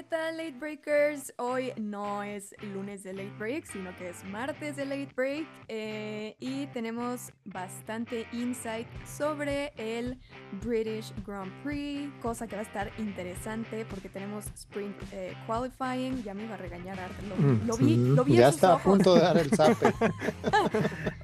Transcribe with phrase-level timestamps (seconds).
[0.00, 1.34] ¿qué tal Late Breakers?
[1.36, 6.36] Hoy no es lunes de Late Break, sino que es martes de Late Break eh,
[6.40, 10.18] y tenemos bastante insight sobre el
[10.64, 16.32] British Grand Prix, cosa que va a estar interesante porque tenemos Sprint eh, Qualifying, ya
[16.32, 16.96] me iba a regañar
[17.28, 19.50] lo, Mm, lo vi, lo vi en Ya sus está a punto de dar el
[19.50, 19.92] zape.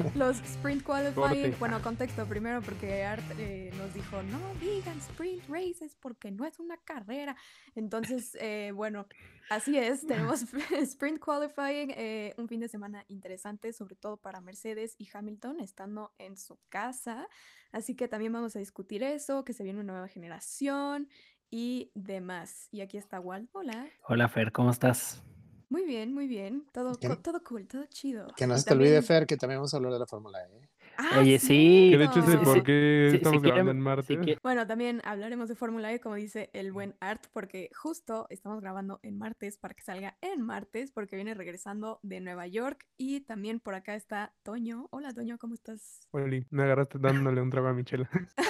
[0.14, 5.96] Los Sprint Qualifying, bueno, contexto primero porque Art eh, nos dijo, no digan Sprint Races
[6.00, 7.36] porque no es una carrera.
[7.74, 9.06] Entonces, eh, bueno,
[9.50, 10.42] así es, tenemos
[10.80, 16.12] Sprint Qualifying, eh, un fin de semana interesante, sobre todo para Mercedes y Hamilton, estando
[16.18, 17.28] en su casa.
[17.72, 21.08] Así que también vamos a discutir eso, que se viene una nueva generación
[21.50, 22.68] y demás.
[22.70, 23.50] Y aquí está Walt.
[23.52, 23.86] Hola.
[24.08, 25.22] Hola Fer, ¿cómo estás?
[25.70, 26.66] Muy bien, muy bien.
[26.72, 28.26] Todo, co- todo cool, todo chido.
[28.36, 30.68] Que no se te olvide, Fer, que también vamos a hablar de la Fórmula E.
[30.98, 31.88] Ah, Oye, sí.
[31.92, 32.44] Que de hecho es el cierto.
[32.52, 36.16] Sí, por qué estamos quieren- grabando en quie- Bueno, también hablaremos de Fórmula E, como
[36.16, 40.90] dice el buen Art, porque justo estamos grabando en martes para que salga en martes,
[40.90, 42.86] porque viene regresando de Nueva York.
[42.98, 44.88] Y también por acá está Toño.
[44.90, 46.00] Hola, Toño, ¿cómo estás?
[46.10, 48.10] Oli, me agarraste dándole un trago a Michela.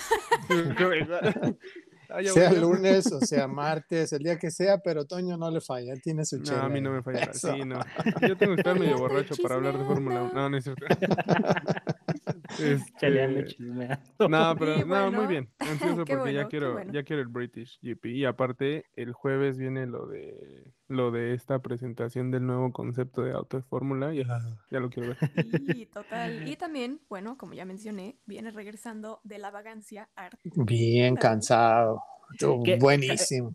[2.13, 5.93] Ah, sea lunes o sea martes, el día que sea, pero Toño no le falla,
[5.93, 7.21] él tiene su No, chela a mí no me falla.
[7.33, 7.53] Eso.
[7.55, 7.81] Sí, no.
[8.27, 10.33] Yo tengo que estar medio borracho para hablar de Fórmula 1.
[10.33, 10.87] No, no es cierto.
[12.99, 14.29] Chaleando, Este, chismeando.
[14.29, 15.49] No, pero no, muy bien.
[15.59, 16.93] Ansioso porque ya bueno, quiero, bueno.
[16.93, 18.07] ya quiero el British GP.
[18.07, 23.33] Y aparte, el jueves viene lo de lo de esta presentación del nuevo concepto de
[23.33, 24.13] auto de fórmula.
[24.15, 24.41] Y ah,
[24.71, 25.19] ya lo quiero ver.
[25.77, 26.49] Y total.
[26.49, 30.39] Y también, bueno, como ya mencioné, viene regresando de la vagancia Art.
[30.43, 32.03] Bien cansado.
[32.65, 32.77] ¿Qué?
[32.77, 33.55] Buenísimo.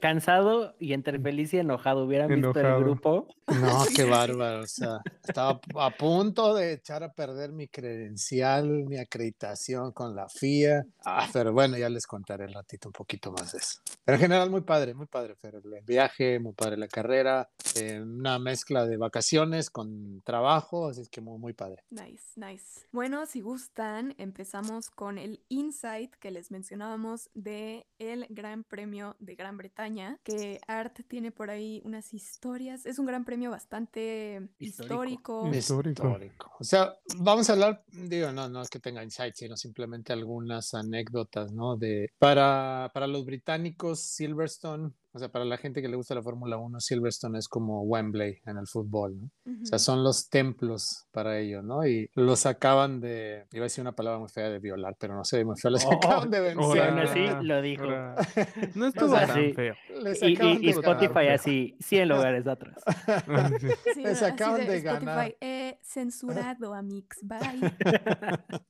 [0.00, 2.04] Cansado y entre feliz y enojado.
[2.04, 2.78] ¿Hubieran visto Enojado.
[2.78, 3.28] el grupo?
[3.46, 4.62] No, qué bárbaro.
[4.62, 10.28] O sea, estaba a punto de echar a perder mi credencial, mi acreditación con la
[10.28, 10.84] FIA.
[11.04, 13.80] Ah, pero bueno, ya les contaré el ratito un poquito más de eso.
[14.04, 15.54] Pero en general, muy padre, muy padre, Fer.
[15.54, 21.08] El viaje, muy padre la carrera, eh, una mezcla de vacaciones con trabajo, así es
[21.08, 21.82] que muy, muy padre.
[21.90, 22.80] Nice, nice.
[22.92, 29.34] Bueno, si gustan, empezamos con el insight que les mencionábamos de el Gran Premio de
[29.34, 32.86] Gran Bretaña, que Art tiene por ahí unas historias.
[32.86, 35.48] Es un gran premio bastante Histórico.
[35.52, 36.08] histórico.
[36.08, 36.52] Histórico.
[36.58, 40.74] O sea, vamos a hablar, digo, no, no es que tenga insight, sino simplemente algunas
[40.74, 41.76] anécdotas, ¿no?
[41.76, 46.22] De, para, para los británicos, Silverstone, o sea, para la gente que le gusta la
[46.22, 49.30] Fórmula 1, Silverstone es como Wembley en el fútbol, ¿no?
[49.62, 51.86] O sea, son los templos para ello, ¿no?
[51.86, 55.24] Y los acaban de, iba a decir una palabra muy fea de violar, pero no
[55.24, 56.82] sé, muy fea, les Oh, acaban de vencer.
[56.82, 57.84] Ahora- sí, lo dijo.
[58.74, 59.52] No estuvo sea, tan sí.
[59.54, 59.74] feo.
[60.02, 60.84] Les Y, acaban y- y de ganar.
[61.04, 62.74] Spotify así, 100 lugares atrás.
[63.94, 64.02] Sí.
[64.02, 65.34] Les acaban de Spotify, ganar.
[65.40, 67.18] eh, censurado, amix.
[67.22, 67.38] Bye.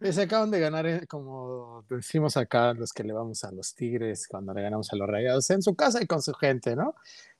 [0.00, 4.26] Les acaban de ganar, eh, como decimos acá, los que le vamos a los Tigres
[4.28, 6.94] cuando le ganamos a los Rayados, en su casa y con su gente, ¿no?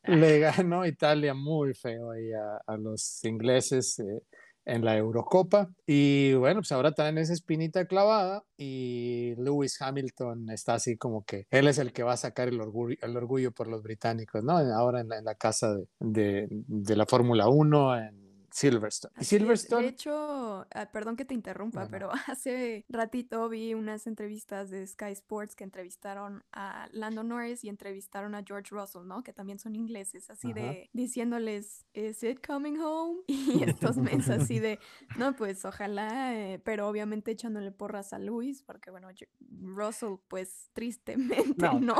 [0.05, 4.23] Le ganó Italia muy feo ahí a, a los ingleses eh,
[4.67, 5.71] en la Eurocopa.
[5.87, 11.47] Y bueno, pues ahora traen esa espinita clavada y Lewis Hamilton está así como que
[11.51, 14.59] él es el que va a sacar el orgullo, el orgullo por los británicos, ¿no?
[14.59, 19.15] Ahora en la, en la casa de, de- de la Fórmula 1 en Silverstone.
[19.21, 19.25] Y.
[19.25, 19.83] Silverstone...
[19.83, 21.91] De hecho, ah, perdón que te interrumpa, Bueno.
[21.91, 27.69] pero hace ratito vi unas entrevistas de Sky Sports que entrevistaron a Lando Norris y
[27.69, 29.23] entrevistaron a George Russell, ¿no?
[29.23, 30.61] Que también son ingleses, así Ajá.
[30.61, 33.21] de diciéndoles, ¿Is it coming home?
[33.29, 34.79] Y estos mens así de,
[35.17, 39.29] no, pues ojalá, eh, pero obviamente echándole porras a Luis, porque bueno, Ge-
[39.63, 41.81] Russell, pues tristemente No.
[41.81, 41.95] no.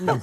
[0.00, 0.20] No,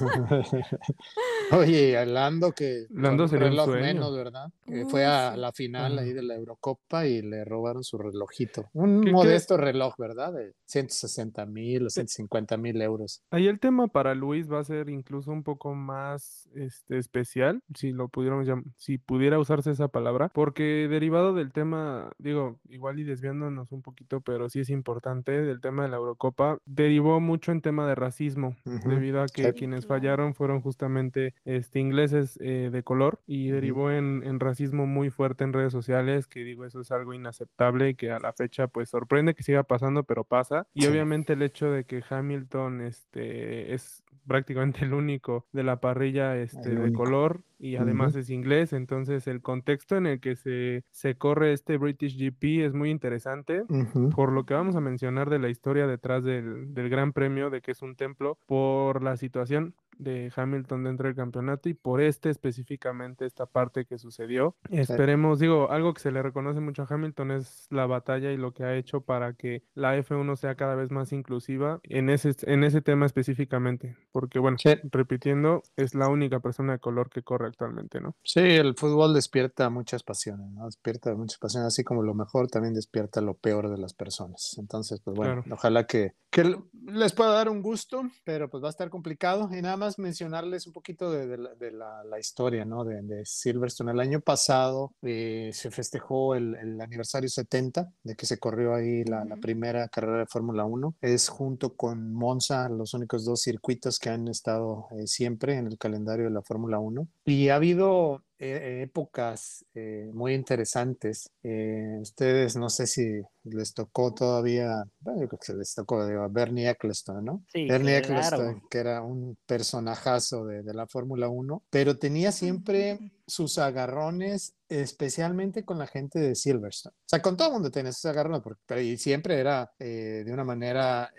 [1.52, 3.80] Oye, a Lando que Lando sería un sueño.
[3.82, 4.50] menos, ¿verdad?
[4.90, 5.40] Fue a sí.
[5.40, 6.14] la final ahí Ajá.
[6.16, 8.68] de la Eurocopa y le robaron su relojito.
[8.72, 9.12] Un ¿Qué- qué?
[9.12, 10.32] modesto reloj, ¿verdad?
[10.32, 13.22] De 160 mil o 150 mil euros.
[13.30, 17.92] Ahí el tema para Luis va a ser incluso un poco más este, especial, si
[17.92, 23.04] lo pudiéramos llam- si pudiera usarse esa palabra, porque derivado del tema, digo, igual y
[23.04, 27.60] desviándonos un poquito, pero sí es importante, del tema de la Eurocopa, derivó mucho en
[27.60, 29.52] tema de racismo, Ujú, debido a que sí.
[29.52, 35.10] quienes fallaron fueron justamente este, ingleses eh, de color y derivó en, en racismo muy
[35.10, 38.66] fuerte en redes sociales, que digo, eso es algo inaceptable y que a la fecha
[38.68, 40.66] pues sorprende que siga pasando, pero pasa.
[40.74, 40.88] Y Sí.
[40.88, 46.70] obviamente el hecho de que Hamilton este, es prácticamente el único de la parrilla este,
[46.74, 48.18] de color y además Ujú.
[48.18, 52.74] es inglés, entonces el contexto en el que se, se corre este British GP es
[52.74, 54.10] muy interesante Ujú.
[54.10, 57.62] por lo que vamos a mencionar de la historia detrás del, del Gran Premio, de
[57.62, 62.28] que es un templo, por la situación de Hamilton dentro del campeonato y por este
[62.30, 64.56] específicamente esta parte que sucedió.
[64.70, 68.52] Esperemos, digo, algo que se le reconoce mucho a Hamilton es la batalla y lo
[68.52, 72.64] que ha hecho para que la F1 sea cada vez más inclusiva en ese, en
[72.64, 74.56] ese tema específicamente, porque bueno,
[74.90, 78.14] repitiendo, es la única persona de color que corre actualmente, ¿no?
[78.22, 80.66] Sí, el fútbol despierta muchas pasiones, ¿no?
[80.66, 84.56] Despierta muchas pasiones, así como lo mejor también despierta lo peor de las personas.
[84.58, 86.56] Entonces, pues bueno, ojalá que, que
[86.86, 89.48] les pueda dar un gusto, pero pues va a estar complicado.
[89.52, 92.84] Y nada más mencionarles un poquito de, la, historia, ¿no?
[92.84, 93.92] De, Silverstone.
[93.92, 99.24] El año pasado eh, se festejó el, aniversario 70 de que se corrió ahí la,
[99.40, 100.96] primera carrera de Fórmula 1.
[101.00, 105.78] Es junto con Monza los únicos dos circuitos que han estado eh, siempre en el
[105.78, 107.06] calendario de la Fórmula 1.
[107.26, 111.30] Y ha habido épocas eh, muy interesantes.
[111.42, 116.28] Eh, ustedes no sé si les tocó todavía, bueno, yo creo que les tocó a
[116.28, 117.44] Bernie Eccleston, ¿no?
[117.52, 123.58] Bernie Eccleston, que era un personajazo de, de la Fórmula 1, pero tenía siempre sus
[123.58, 126.94] agarrones, especialmente con la gente de Silverstone.
[126.94, 130.44] O sea, con todo el mundo tenía sus agarrones, pero y siempre era de una
[130.44, 131.10] manera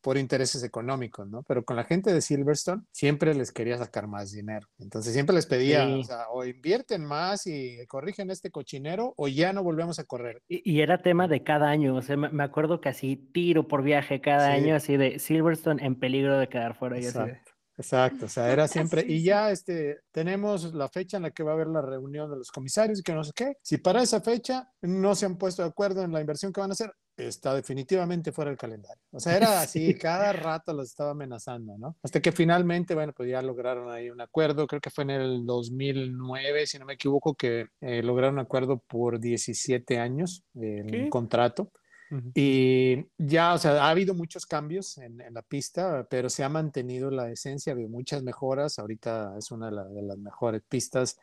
[0.00, 1.42] por intereses económicos, ¿no?
[1.42, 4.66] Pero con la gente de Silverstone siempre les quería sacar más dinero.
[4.78, 9.54] Entonces siempre les pedía, o, sea, o, invierten más y corrigen este cochinero o ya
[9.54, 10.42] no volvemos a correr.
[10.46, 14.20] Y, era tema de cada año, o sea, me, acuerdo que así tiro por viaje
[14.20, 16.98] cada año, así de Silverstone en peligro de quedar fuera.
[16.98, 17.18] Y así
[17.78, 21.52] Exacto, o sea, era siempre, y ya este, tenemos la fecha en la que va
[21.52, 23.54] a haber la reunión de los comisarios y que no sé qué.
[23.62, 26.70] Si para esa fecha no se han puesto de acuerdo en la inversión que van
[26.70, 26.92] a hacer,
[27.26, 29.02] está definitivamente fuera del calendario.
[29.12, 31.96] O sea, era así, cada rato los estaba amenazando, ¿no?
[32.02, 35.46] Hasta que finalmente, bueno, pues ya lograron ahí un acuerdo, creo que fue en el
[35.46, 41.10] 2009, si no me equivoco, que eh, lograron un acuerdo por 17 años, en un
[41.10, 41.70] contrato.
[42.34, 47.10] Y ya, o sea, ha habido muchos cambios en, la pista, pero se ha mantenido
[47.10, 48.80] la esencia, de muchas mejoras.
[48.80, 51.18] Ahorita es una de, las mejores pistas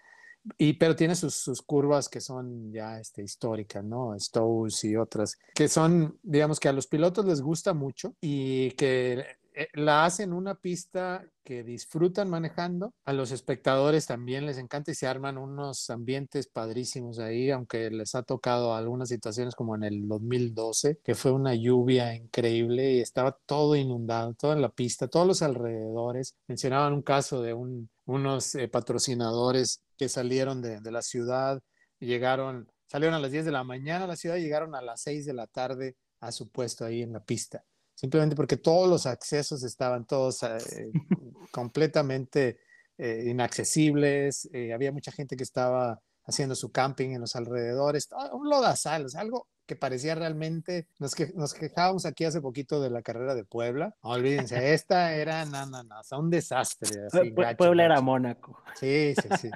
[0.58, 4.18] y, pero tiene sus, sus, curvas que son ya este, históricas, ¿no?
[4.20, 9.26] Stows y otras, que son, digamos que a los pilotos les gusta mucho y que
[9.60, 14.94] eh, la hacen una pista que disfrutan manejando, a los espectadores también les encanta y
[14.94, 20.08] se arman unos ambientes padrísimos ahí, aunque les ha tocado algunas situaciones como en el
[20.08, 25.42] 2012, que fue una lluvia increíble y estaba todo inundado, toda la pista, todos los
[25.42, 26.36] alrededores.
[26.48, 31.62] Mencionaban un caso de un, unos eh, patrocinadores que salieron de, de la ciudad,
[32.00, 35.02] llegaron, salieron a las 10 de la mañana a la ciudad y llegaron a las
[35.02, 37.64] 6 de la tarde a su puesto ahí en la pista.
[37.94, 40.92] Simplemente porque todos los accesos estaban todos eh,
[41.52, 42.60] completamente
[42.98, 48.50] eh, inaccesibles, eh, había mucha gente que estaba haciendo su camping en los alrededores, un
[48.50, 53.36] lodazal, algo que parecía realmente, nos, que, nos quejábamos aquí hace poquito de la carrera
[53.36, 56.90] de Puebla, olvídense, esta era, no, no, no, o un desastre.
[57.58, 58.64] Puebla era Mónaco.
[58.76, 59.50] Sí, sí, sí.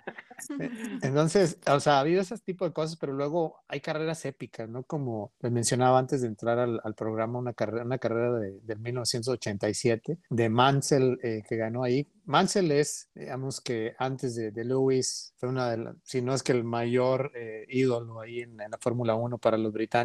[1.01, 4.83] Entonces, o sea, ha habido ese tipo de cosas, pero luego hay carreras épicas, ¿no?
[4.83, 8.75] Como les mencionaba antes de entrar al, al programa, una carrera, una carrera de, de
[8.75, 12.07] 1987 de Mansell eh, que ganó ahí.
[12.25, 16.43] Mansell es, digamos que antes de, de Lewis, fue una de las, si no es
[16.43, 20.00] que el mayor eh, ídolo ahí en, en la Fórmula 1 para los británicos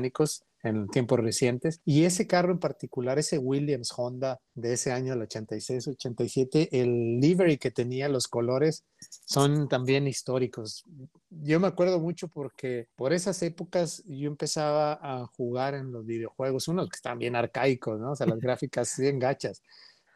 [0.62, 1.80] en tiempos recientes.
[1.84, 7.58] Y ese carro en particular, ese Williams Honda de ese año, el 86-87, el livery
[7.58, 8.84] que tenía, los colores,
[9.24, 10.84] son también históricos.
[11.30, 16.68] Yo me acuerdo mucho porque por esas épocas yo empezaba a jugar en los videojuegos,
[16.68, 18.12] unos que están bien arcaicos, ¿no?
[18.12, 19.62] O sea, las gráficas bien gachas,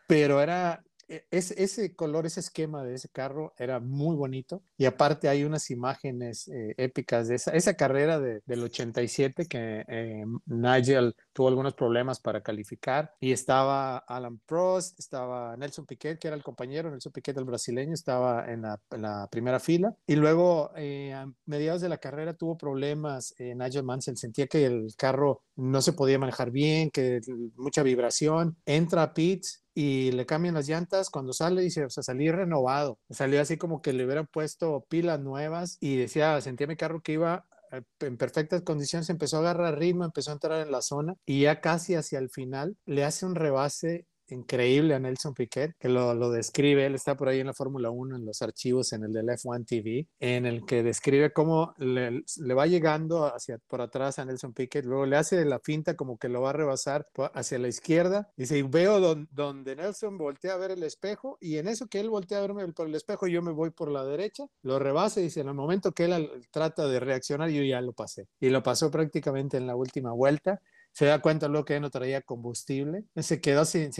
[0.06, 4.62] pero era e, ese color, ese esquema de ese carro era muy bonito.
[4.78, 9.84] Y aparte hay unas imágenes eh, épicas de esa, esa carrera de, del 87 que
[9.88, 13.12] eh, Nigel tuvo algunos problemas para calificar.
[13.18, 17.92] Y estaba Alan Prost, estaba Nelson Piquet, que era el compañero, Nelson Piquet, el brasileño,
[17.92, 19.92] estaba en la, en la primera fila.
[20.06, 23.34] Y luego eh, a mediados de la carrera tuvo problemas.
[23.38, 27.20] Nigel Mansell sentía que el carro no se podía manejar bien, que
[27.56, 28.56] mucha vibración.
[28.64, 31.08] Entra a pits y le cambian las llantas.
[31.08, 32.98] Cuando sale, dice, o sea, salí renovado.
[33.08, 37.12] Salió así como que le hubieran puesto pilas nuevas y decía, sentía mi carro que
[37.12, 41.14] iba eh, en perfectas condiciones, empezó a agarrar ritmo, empezó a entrar en la zona
[41.24, 45.88] y ya casi hacia el final le hace un rebase increíble a Nelson Piquet, que
[45.88, 49.04] lo, lo describe, él está por ahí en la Fórmula 1, en los archivos, en
[49.04, 52.22] el del F1 TV, en el que describe cómo le,
[52.54, 56.28] va llegando hacia por atrás a Nelson Piquet, luego le hace la finta como que
[56.28, 60.72] lo va a rebasar hacia la izquierda, dice, y veo donde Nelson voltea a ver
[60.72, 63.52] el espejo, y en eso que él voltea a verme por el espejo, yo me
[63.52, 67.00] voy por la derecha, lo rebasa y dice, en el momento que él trata de
[67.00, 70.60] reaccionar, yo ya lo pasé, y lo pasó prácticamente en la última vuelta,
[70.92, 73.90] se da cuenta luego que no traía combustible, se quedó sin,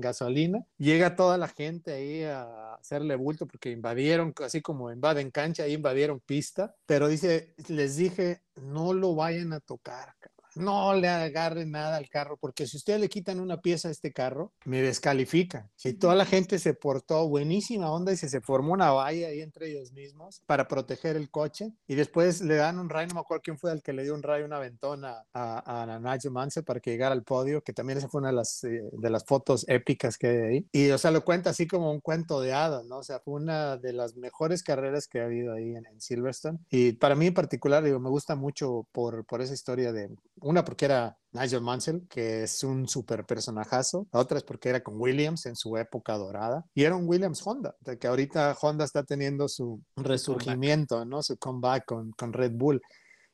[0.00, 5.64] gasolina, llega toda la gente ahí a hacerle bulto porque invadieron, así como invaden cancha,
[5.64, 10.14] ahí invadieron pista, pero dice, les dije, no lo vayan a tocar,
[10.60, 14.12] no le agarre nada al carro, porque si ustedes le quitan una pieza a este
[14.12, 15.68] carro, me descalifica.
[15.76, 19.40] Si toda la gente se portó buenísima onda y se, se formó una valla ahí
[19.40, 23.20] entre ellos mismos para proteger el coche, y después le dan un rayo, no me
[23.20, 26.64] acuerdo quién fue el que le dio un rayo, una ventona a, a, Nigel Mansell
[26.64, 29.24] para que llegara al podio, que también esa fue una de las, eh, de las
[29.24, 30.66] fotos épicas que hay ahí.
[30.72, 32.98] Y, o sea, lo cuenta así como un cuento de hadas, ¿no?
[32.98, 36.58] O sea, fue una de las mejores carreras que ha habido ahí en, en Silverstone.
[36.70, 40.10] Y para mí en particular, digo, me gusta mucho por, por esa historia de
[40.50, 44.08] una porque era Nigel Mansell, que es un súper personajazo.
[44.12, 46.64] La otra es porque era con Williams en su época dorada.
[46.74, 51.22] Y era un Williams Honda, de que ahorita Honda está teniendo su resurgimiento, ¿no?
[51.22, 52.82] Su comeback con, con Red Bull.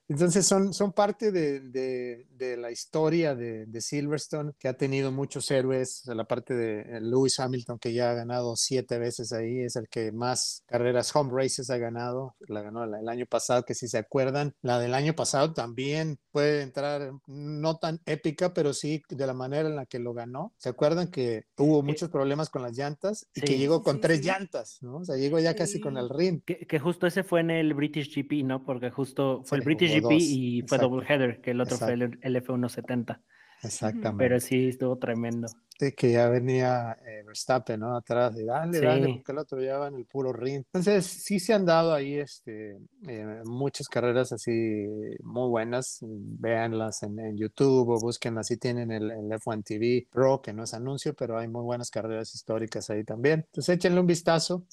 [0.09, 5.11] Entonces son, son parte de, de, de la historia de, de, Silverstone, que ha tenido
[5.11, 9.75] muchos héroes, la parte de Lewis Hamilton, que ya ha ganado siete veces ahí, es
[9.77, 13.89] el que más carreras home races ha ganado, la ganó el año pasado, que si
[13.89, 19.27] se acuerdan, la del año pasado también puede entrar, no tan épica, pero sí de
[19.27, 20.53] la manera en la que lo ganó.
[20.59, 24.03] ¿Se acuerdan que hubo muchos problemas con las llantas y sí, que llegó con sí,
[24.03, 24.27] tres sí.
[24.27, 24.99] llantas, ¿no?
[24.99, 26.43] O sea, llegó ya casi con el ring.
[26.45, 28.65] Que, que, justo ese fue en el British GP, ¿no?
[28.65, 30.89] Porque justo fue el British GP y fue Exacto.
[30.89, 31.97] double header, que el otro Exacto.
[31.97, 33.21] fue el, el F170.
[33.63, 34.17] Exactamente.
[34.19, 35.49] Pero sí, estuvo tremendo.
[35.79, 37.97] De que ya venía eh, Verstappen, ¿no?
[37.97, 38.85] Atrás, de dale, sí.
[38.85, 40.63] dale, porque el otro ya va en el puro ring.
[40.73, 44.87] Entonces, sí se han dado ahí este, eh, muchas carreras así
[45.23, 45.99] muy buenas.
[46.03, 48.47] Véanlas en, en YouTube o búsquenlas.
[48.47, 51.91] Así tienen el, el, F1 TV Pro, que no es anuncio, pero hay muy buenas
[51.91, 53.45] carreras históricas ahí también.
[53.47, 54.65] Entonces, échenle un vistazo.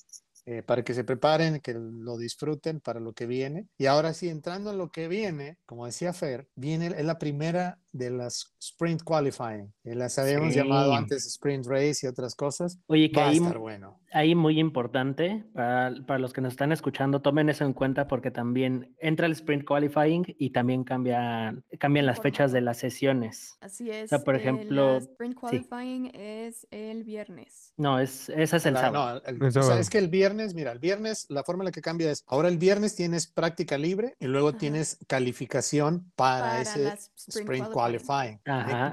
[0.46, 3.68] Eh, para que se preparen, que lo disfruten para lo que viene.
[3.78, 7.80] Y ahora sí, entrando en lo que viene, como decía Fer, viene, es la primera
[7.94, 9.74] de las Sprint Qualifying.
[9.84, 10.60] Eh, las habíamos sí.
[10.60, 12.80] llamado antes Sprint Race y otras cosas.
[12.88, 14.00] Oye, que Va ahí, a estar bueno.
[14.12, 18.32] ahí muy importante, para, para, los que nos están escuchando, tomen eso en cuenta porque
[18.32, 23.58] también entra el Sprint Qualifying y también cambia, cambian las fechas de las sesiones.
[23.62, 24.06] Así es.
[24.06, 24.98] O sea, por ejemplo...
[24.98, 26.12] El Sprint Qualifying sí.
[26.16, 27.74] es el viernes.
[27.78, 29.22] No, es, ese es el la, sábado.
[29.26, 31.72] No, el, o sea, es que el viernes, mira, el viernes, la forma en la
[31.72, 34.58] que cambia es, ahora el viernes tienes práctica libre y luego Ajá.
[34.58, 37.83] tienes calificación para, para ese Sprint, sprint Qualifying.
[37.84, 38.40] Qualifying.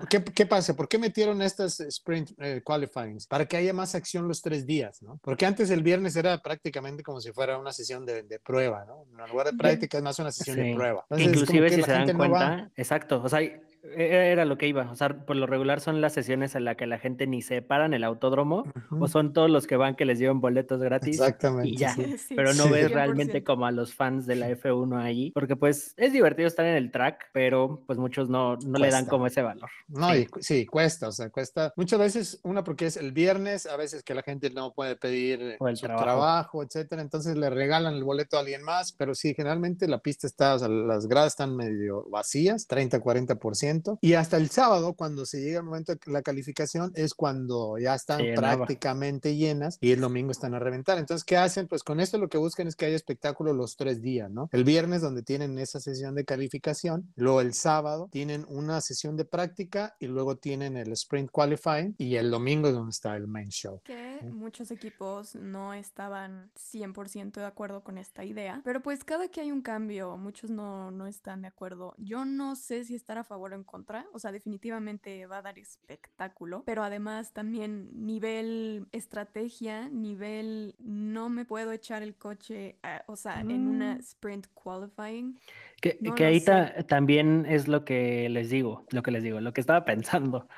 [0.08, 0.74] ¿Qué, ¿Qué, pasa?
[0.74, 3.26] ¿Por qué metieron estas Sprint eh, Qualifyings?
[3.26, 5.18] Para que haya más acción los tres días, ¿no?
[5.22, 9.06] Porque antes el viernes era prácticamente como si fuera una sesión de, de prueba, ¿no?
[9.24, 10.62] En lugar de práctica es más una sesión sí.
[10.62, 11.04] de prueba.
[11.10, 13.40] Entonces, Inclusive si se dan cuenta, no exacto, o sea,
[13.82, 14.90] era lo que iba.
[14.90, 17.62] O sea, por lo regular son las sesiones en las que la gente ni se
[17.62, 19.04] para en el autódromo uh -huh.
[19.04, 21.18] o son todos los que van que les llevan boletos gratis.
[21.18, 21.68] Exactamente.
[21.68, 21.94] Y ya.
[21.94, 22.18] Sí.
[22.18, 22.70] Sí, pero no sí.
[22.70, 25.30] ves realmente como a los fans de la F1 allí.
[25.32, 29.06] Porque pues es divertido estar en el track, pero pues muchos no, no le dan
[29.06, 29.70] como ese valor.
[29.88, 31.08] No, y sí, cuesta.
[31.08, 31.72] O sea, cuesta.
[31.76, 35.56] Muchas veces, una porque es el viernes, a veces que la gente no puede pedir
[35.58, 36.04] o el su trabajo.
[36.04, 37.02] trabajo, etcétera.
[37.02, 38.92] Entonces le regalan el boleto a alguien más.
[38.92, 43.69] Pero sí, generalmente la pista está, o sea, las gradas están medio vacías, 30, 40%.
[44.00, 47.94] Y hasta el sábado, cuando se llega el momento de la calificación, es cuando ya
[47.94, 50.98] están sí, prácticamente llenas y el domingo están a reventar.
[50.98, 51.68] Entonces, ¿qué hacen?
[51.68, 54.48] Pues con esto lo que buscan es que haya espectáculo los tres días, ¿no?
[54.52, 59.24] El viernes donde tienen esa sesión de calificación, luego el sábado tienen una sesión de
[59.24, 63.50] práctica y luego tienen el sprint qualifying y el domingo es donde está el main
[63.50, 63.80] show.
[63.84, 64.26] Que ¿sí?
[64.26, 69.52] muchos equipos no estaban 100% de acuerdo con esta idea, pero pues cada que hay
[69.52, 71.94] un cambio, muchos no, no están de acuerdo.
[71.98, 75.42] Yo no sé si estar a favor o en contra, o sea, definitivamente va a
[75.42, 83.04] dar espectáculo, pero además también nivel estrategia, nivel no me puedo echar el coche, a,
[83.06, 83.50] o sea, mm.
[83.50, 84.00] en una mm.
[84.00, 85.38] sprint qualifying.
[85.80, 89.40] Que, no que ahí ta también es lo que les digo, lo que les digo,
[89.40, 90.48] lo que estaba pensando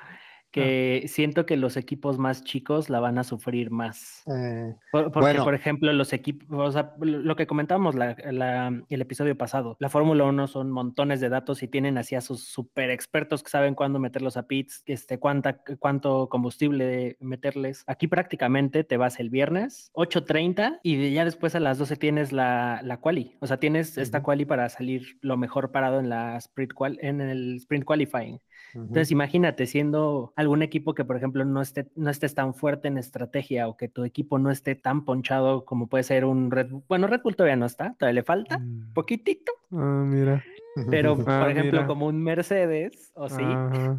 [0.53, 1.07] que ah.
[1.07, 4.23] siento que los equipos más chicos la van a sufrir más.
[4.27, 5.43] Eh, por, porque, bueno.
[5.43, 9.89] por ejemplo, los equipos, o sea, lo que comentábamos la, la, el episodio pasado, la
[9.89, 13.73] Fórmula 1 son montones de datos y tienen así a sus super expertos que saben
[13.73, 17.83] cuándo meterlos a pits, este, cuánta, cuánto combustible meterles.
[17.87, 22.79] Aquí prácticamente te vas el viernes, 8.30 y ya después a las 12 tienes la,
[22.83, 23.37] la quali.
[23.41, 24.03] O sea, tienes uh -huh.
[24.03, 28.39] esta quali para salir lo mejor parado en, la sprint qual en el sprint qualifying.
[28.73, 32.97] Entonces, imagínate siendo algún equipo que, por ejemplo, no, esté, no estés tan fuerte en
[32.97, 36.83] estrategia o que tu equipo no esté tan ponchado como puede ser un Red Bull.
[36.87, 38.93] Bueno, Red Bull todavía no está, todavía le falta, mm.
[38.93, 39.51] poquitito.
[39.71, 40.43] Ah, mira.
[40.89, 41.87] Pero, por ah, ejemplo, mira.
[41.87, 43.43] como un Mercedes, o sí.
[43.43, 43.97] Ah,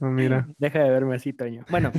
[0.00, 0.46] mira.
[0.58, 1.64] Deja de verme así, Toño.
[1.70, 1.92] Bueno,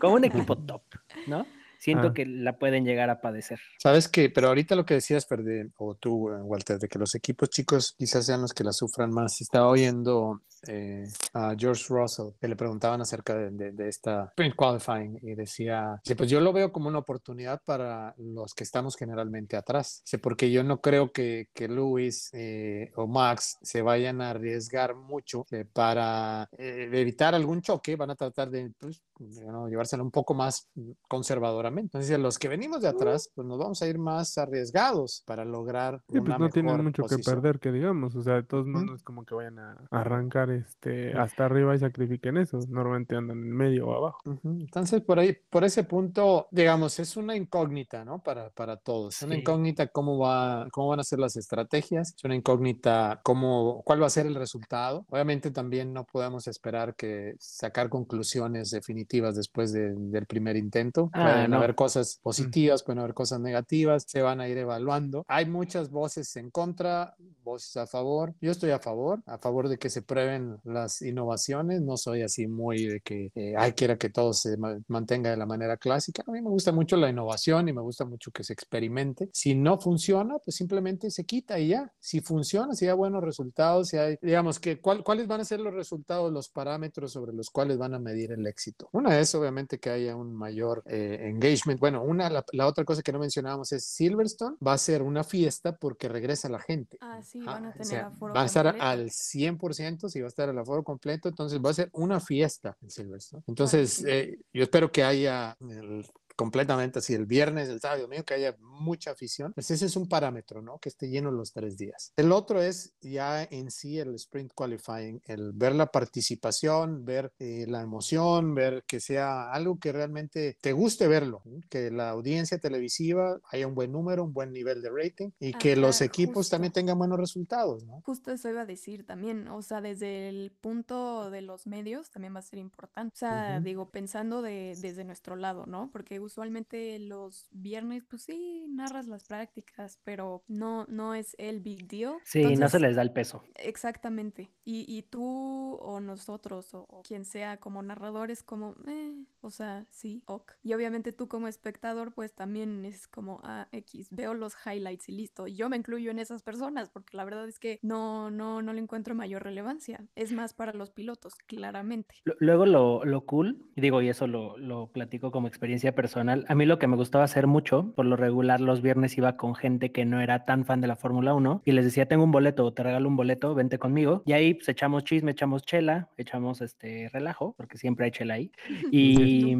[0.00, 0.82] como un equipo top,
[1.26, 1.46] ¿no?
[1.78, 2.14] Siento ah.
[2.14, 3.60] que la pueden llegar a padecer.
[3.78, 7.14] Sabes que, pero ahorita lo que decías, Perde, o tú, eh, Walter, de que los
[7.14, 9.40] equipos chicos quizás sean los que la sufran más.
[9.40, 15.18] Estaba oyendo eh, a George Russell que le preguntaban acerca de, de, esta sprint qualifying
[15.22, 20.02] y decía, pues yo lo veo como una oportunidad para los que estamos generalmente atrás,
[20.20, 25.46] porque yo no creo que, que Lewis eh, o Max se vayan a arriesgar mucho
[25.72, 30.68] para evitar algún choque, van a tratar de pues, llevárselo un poco más
[31.08, 31.98] conservadoramente.
[31.98, 36.02] Entonces, los que venimos de atrás, pues nos vamos a ir más arriesgados para lograr.
[36.10, 38.14] Sí, pues no tienen mucho que perder, que digamos.
[38.16, 41.78] O sea, de todos modos, es como que vayan a arrancar este hasta arriba y
[41.78, 42.58] sacrifiquen eso.
[42.68, 44.18] Normalmente andan en medio o abajo.
[44.44, 48.22] Entonces, por ahí, por ese punto, digamos, es una incógnita, ¿no?
[48.22, 49.16] Para, para todos.
[49.16, 52.14] Es una incógnita cómo, va, cómo van a ser las estrategias.
[52.16, 55.06] Es una incógnita cómo, cuál va a ser el resultado.
[55.08, 61.10] Obviamente, también no podemos esperar que sacar conclusiones definitivas después del primer intento.
[61.12, 65.24] Ah, pueden haber cosas positivas, pueden haber cosas negativas, se van a ir evaluando.
[65.28, 68.34] Hay muchas voces en contra, voces a favor.
[68.40, 71.80] Yo estoy a favor, a favor de que se prueben las innovaciones.
[71.82, 74.56] No soy así muy de que eh, ay, quiera que todo se
[74.88, 76.22] mantenga de la manera clásica.
[76.26, 79.28] A mí me gusta mucho la innovación y me gusta mucho que se experimente.
[79.32, 81.92] Si no funciona, pues simplemente se quita y ya.
[82.00, 85.74] Si funciona, si hay buenos resultados, si hay, digamos, que cuáles van a ser los
[85.74, 88.88] resultados, los parámetros sobre los cuales van a medir el éxito.
[88.96, 91.78] Una es obviamente que haya un mayor eh, engagement.
[91.78, 95.76] Bueno, una, la, otra cosa que no mencionábamos es Silverstone va a ser una fiesta
[95.76, 96.96] porque regresa la gente.
[97.02, 100.48] Ah, sí, van a tener aforo Va a estar al 100%, si va a estar
[100.48, 103.42] al aforo completo, entonces va a ser una fiesta en Silverstone.
[103.46, 108.34] Entonces, eh, yo espero que haya el completamente así el viernes, el sábado, domingo, que
[108.34, 109.52] haya mucha afición.
[109.54, 110.78] Pues ese es un parámetro, ¿no?
[110.78, 112.12] Que esté lleno los tres días.
[112.16, 117.64] El otro es ya en sí el sprint qualifying, el ver la participación, ver eh,
[117.68, 123.40] la emoción, ver que sea algo que realmente te guste verlo, que la audiencia televisiva
[123.50, 126.98] haya un buen número, un buen nivel de rating y que los equipos también tengan
[126.98, 128.02] buenos resultados, ¿no?
[128.04, 132.34] Justo eso iba a decir también, o sea, desde el punto de los medios también
[132.34, 133.14] va a ser importante.
[133.14, 135.90] O sea, digo, pensando de, desde nuestro lado, ¿no?
[135.92, 141.86] Porque usualmente los viernes, pues sí, narras las prácticas, pero no, no es el big
[141.86, 142.16] deal.
[142.24, 143.42] Sí, no se les da el peso.
[143.54, 144.50] Exactamente.
[144.64, 150.22] Y, y tú o nosotros o, quien sea como narradores, como, eh, o sea, sí,
[150.26, 150.52] ok.
[150.62, 155.12] Y obviamente tú como espectador, pues también es como, ah, X, veo los highlights y
[155.12, 155.46] listo.
[155.46, 158.80] Yo me incluyo en esas personas porque la verdad es que no, no, no le
[158.80, 160.04] encuentro mayor relevancia.
[160.16, 162.16] Es más para los pilotos, claramente.
[162.24, 166.66] Luego lo, lo cool, digo, y eso lo, lo platico como experiencia personal a mí
[166.66, 170.04] lo que me gustaba hacer mucho, por lo regular los viernes iba con gente que
[170.04, 172.82] no era tan fan de la Fórmula 1 y les decía, tengo un boleto, te
[172.82, 174.22] regalo un boleto, vente conmigo.
[174.24, 178.50] Y ahí pues echamos chisme, echamos chela, echamos este relajo, porque siempre hay chela ahí.
[178.96, 179.56] Y,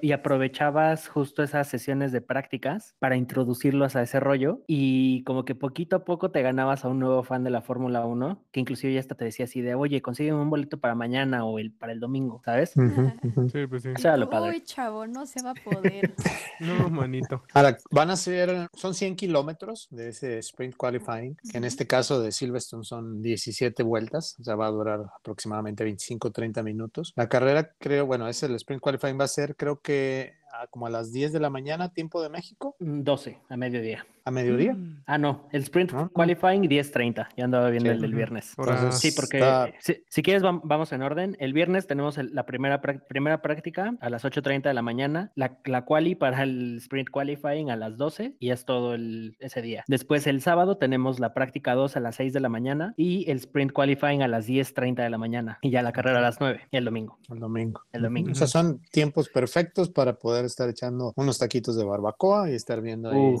[0.00, 5.54] y aprovechabas justo esas sesiones de prácticas para introducirlos a ese rollo y como que
[5.54, 8.94] poquito a poco te ganabas a un nuevo fan de la Fórmula 1, que inclusive
[8.94, 11.92] ya hasta te decía así de, oye, consígueme un boleto para mañana o el, para
[11.92, 12.70] el domingo, ¿sabes?
[12.72, 13.90] Sí, pues sí.
[13.90, 14.50] O sea, lo padre.
[14.50, 15.81] Uy, chavo, no se va a poder
[16.60, 17.42] no, manito.
[17.52, 22.20] Ahora, van a ser, son 100 kilómetros de ese sprint qualifying, que en este caso
[22.20, 27.12] de Silverstone son 17 vueltas, o sea, va a durar aproximadamente 25 30 minutos.
[27.16, 30.90] La carrera, creo, bueno, ese el sprint qualifying va a ser, creo que como a
[30.90, 32.76] las 10 de la mañana, tiempo de México.
[32.78, 34.06] 12, mm, a mediodía.
[34.24, 34.74] ¿A mediodía?
[34.74, 35.02] Mm.
[35.06, 38.54] Ah, no, el sprint qualifying 10.30, ya andaba viendo el del viernes.
[38.90, 39.74] sí, porque
[40.08, 41.36] si, quieres vamos en orden.
[41.40, 45.84] El viernes tenemos la primera, primera práctica a las 8.30 de la mañana, la, la
[45.84, 49.84] quali para el sprint qualifying a las 12 y es todo el, ese día.
[49.88, 53.38] Después el sábado tenemos la práctica 2 a las 6 de la mañana y el
[53.38, 56.68] sprint qualifying a las 10.30 de la mañana y ya la carrera a las 9
[56.70, 57.18] y el domingo.
[57.28, 57.82] El domingo.
[57.92, 58.30] El domingo.
[58.30, 62.80] O sea, son tiempos perfectos para poder estar echando unos taquitos de barbacoa y estar
[62.80, 63.36] viendo ahí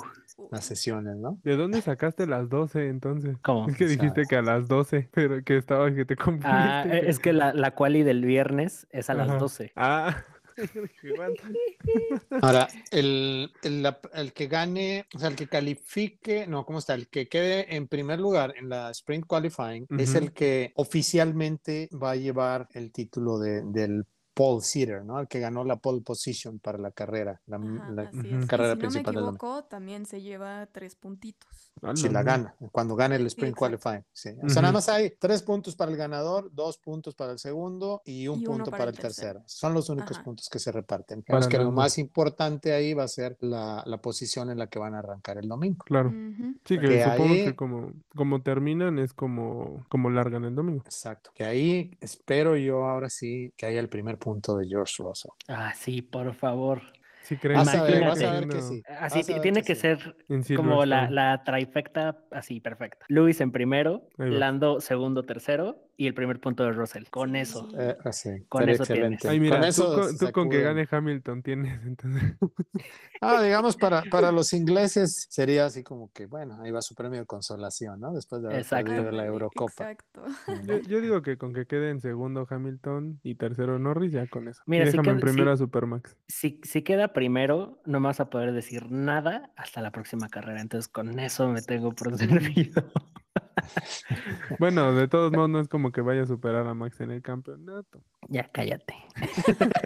[0.50, 1.38] las sesiones, ¿no?
[1.42, 3.36] ¿De dónde sacaste las 12 entonces?
[3.42, 3.68] ¿Cómo?
[3.68, 6.48] Es que dijiste que a las 12, pero que estaba que te confundiste.
[6.50, 9.72] Ah, es que la, la quali del viernes es a las 12.
[9.76, 10.24] Ah.
[12.42, 16.94] Ahora, el, el, que gane, o sea, el que califique, no, ¿cómo está?
[16.94, 22.12] El que quede en primer lugar en la Sprint Qualifying es el que oficialmente va
[22.12, 25.20] a llevar el título de, del Paul Sitter, ¿no?
[25.20, 27.58] El que ganó la pole position para la carrera, la,
[28.46, 29.14] carrera principal.
[29.14, 31.72] Si no me equivoco, también se lleva tres puntitos.
[31.94, 34.04] Si la gana, cuando gane el sprint qualifying.
[34.12, 34.30] Sí.
[34.42, 38.02] O sea, nada más hay tres puntos para el ganador, dos puntos para el segundo
[38.04, 39.42] y un punto para, el tercero.
[39.46, 41.22] Son los únicos puntos que se reparten.
[41.22, 44.78] Creo que lo más importante ahí va a ser la, la, posición en la que
[44.78, 45.84] van a arrancar el domingo.
[45.84, 46.10] Claro.
[46.64, 50.82] Sí, que, supongo que como, como terminan es como, como largan el domingo.
[50.84, 51.30] Exacto.
[51.34, 55.30] Que ahí espero yo ahora sí que haya el primer punto de George Russell.
[55.48, 56.82] Ah, sí, por favor.
[57.20, 57.58] Sí, creo.
[57.58, 58.82] Vas a ver, vas a ver que sí.
[59.00, 59.80] Así Vas a ver tiene que que sí.
[59.80, 63.06] ser En como la, la trifecta así, perfecta.
[63.08, 64.02] Luis en primero.
[64.18, 67.04] Lando segundo, tercero y el primer punto de Russell.
[67.10, 67.68] Con eso.
[67.78, 69.24] Eh, así, Con eso tienes.
[69.24, 70.76] Ay, mira, con tú, eso con, tú con que sacuden.
[70.86, 72.22] gane Hamilton tienes, entonces.
[73.24, 77.20] Ah, digamos, para, para los ingleses sería así como que, bueno, ahí va su premio
[77.20, 78.12] de consolación, ¿no?
[78.12, 78.90] Después de haber Exacto.
[78.90, 79.92] perdido la Eurocopa.
[79.92, 80.24] Exacto.
[80.66, 84.48] Yo, yo digo que con que quede en segundo Hamilton y tercero Norris, ya con
[84.48, 84.60] eso.
[84.66, 85.32] Mira, y déjame en queda- sí.
[85.34, 86.16] primero a Supermax.
[86.26, 90.60] Si, si queda primero, no me vas a poder decir nada hasta la próxima carrera.
[90.60, 92.82] Entonces, con eso me tengo por servido.
[94.58, 97.22] Bueno, de todos modos, no es como que vaya a superar a Max en el
[97.22, 98.00] campeonato.
[98.28, 98.94] ya, cállate.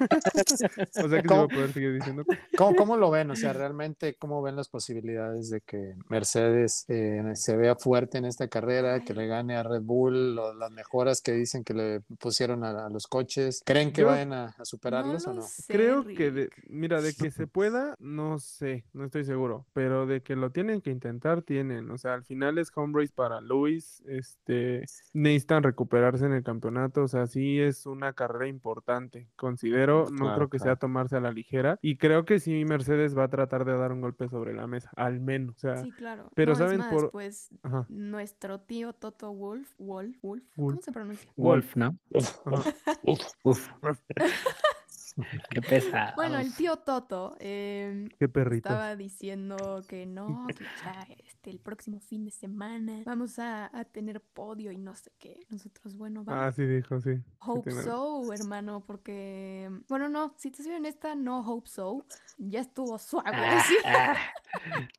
[1.02, 1.42] O sea que se va ¿Cómo?
[1.42, 2.24] a poder seguir diciendo.
[2.56, 3.30] ¿Cómo, cómo lo ven?
[3.30, 8.24] O sea, realmente, ¿cómo ven las posibilidades de que Mercedes eh, se vea fuerte en
[8.24, 12.00] esta carrera, que le gane a Red Bull, o las mejoras que dicen que le
[12.18, 13.62] pusieron a, a los coches?
[13.64, 15.42] ¿Creen que Yo- vayan a, a superarlos no o no?
[15.42, 20.06] sé, Creo que, de, mira, de que se pueda, no sé, no estoy seguro, pero
[20.06, 21.90] de que lo tienen que intentar, tienen.
[21.90, 27.02] O sea, al final es home race para Luis, este, necesitan recuperarse en el campeonato,
[27.04, 31.20] o sea, sí es una carrera importante, considero, no Claro, creo que sea tomarse a
[31.20, 34.54] la ligera, y creo que sí Mercedes va a tratar de dar un golpe sobre
[34.54, 36.30] la mesa, al menos, o sea, Sí, claro.
[36.34, 40.68] pero No, es ¿saben más, por- pues ajá, nuestro tío Toto Wolf, Wolf, Wolf, ¿cómo
[40.68, 40.84] Wolf.
[40.84, 41.30] se pronuncia?
[41.36, 41.98] Wolf, ¿no?
[42.44, 42.74] ajá.
[45.50, 46.12] Qué pesado.
[46.16, 48.68] Bueno, el tío Toto em, Qué perrito.
[48.68, 53.84] estaba diciendo que no, que ya este, el próximo fin de semana vamos a, a
[53.84, 55.40] tener podio y no sé qué.
[55.48, 56.42] Nosotros, bueno, vamos.
[56.44, 57.16] Ah, sí dijo, sí.
[57.16, 62.04] sí Hope tiene- so, hermano, porque, bueno, no, si te soy honesta, no hope so.
[62.38, 63.30] Ya estuvo suave.
[63.32, 63.76] Ah, sí.
[63.84, 64.16] ah.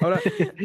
[0.00, 0.20] Ahora,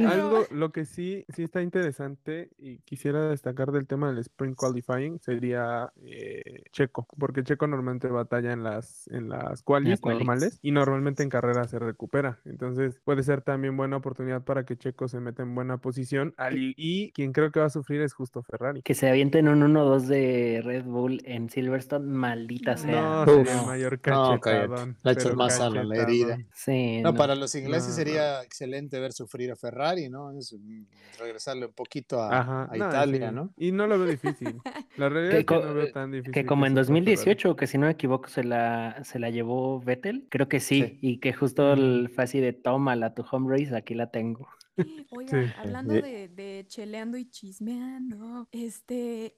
[0.09, 5.19] algo, lo que sí, sí está interesante y quisiera destacar del tema del Sprint Qualifying
[5.19, 10.17] sería eh, Checo, porque Checo normalmente batalla en las, en las qualis quali.
[10.17, 12.39] normales y normalmente en carrera se recupera.
[12.45, 16.33] Entonces puede ser también buena oportunidad para que Checo se meta en buena posición
[16.77, 18.81] y quien creo que va a sufrir es justo Ferrari.
[18.81, 23.01] Que se avienten un 1-2 de Red Bull en Silverstone, maldita sea.
[23.01, 24.97] No, sería mayor No, cachetadón.
[25.03, 26.37] Echas pero más a la herida.
[26.53, 27.17] Sí, No, no.
[27.17, 30.31] para los ingleses No, sería excelente ver sufrir a Ferrari, ¿no?
[30.31, 30.83] Es, mm,
[31.19, 33.35] regresarle un poquito a, Ajá, a no, Italia, sí.
[33.35, 33.53] ¿no?
[33.57, 34.55] Y no lo veo difícil.
[34.97, 36.33] La realidad Que es que no veo tan difícil.
[36.33, 36.99] Que como en se pueda Ferrari.
[37.05, 40.27] 2018, que si no me equivoco, se la, se la llevó Vettel.
[40.29, 40.81] Creo que sí.
[40.83, 40.99] Sí.
[41.01, 44.47] Y que justo el, fue así de tómala tu home race, aquí la tengo.
[45.11, 45.53] Oigan, Sí.
[45.57, 49.35] hablando de, de cheleando y chismeando, este,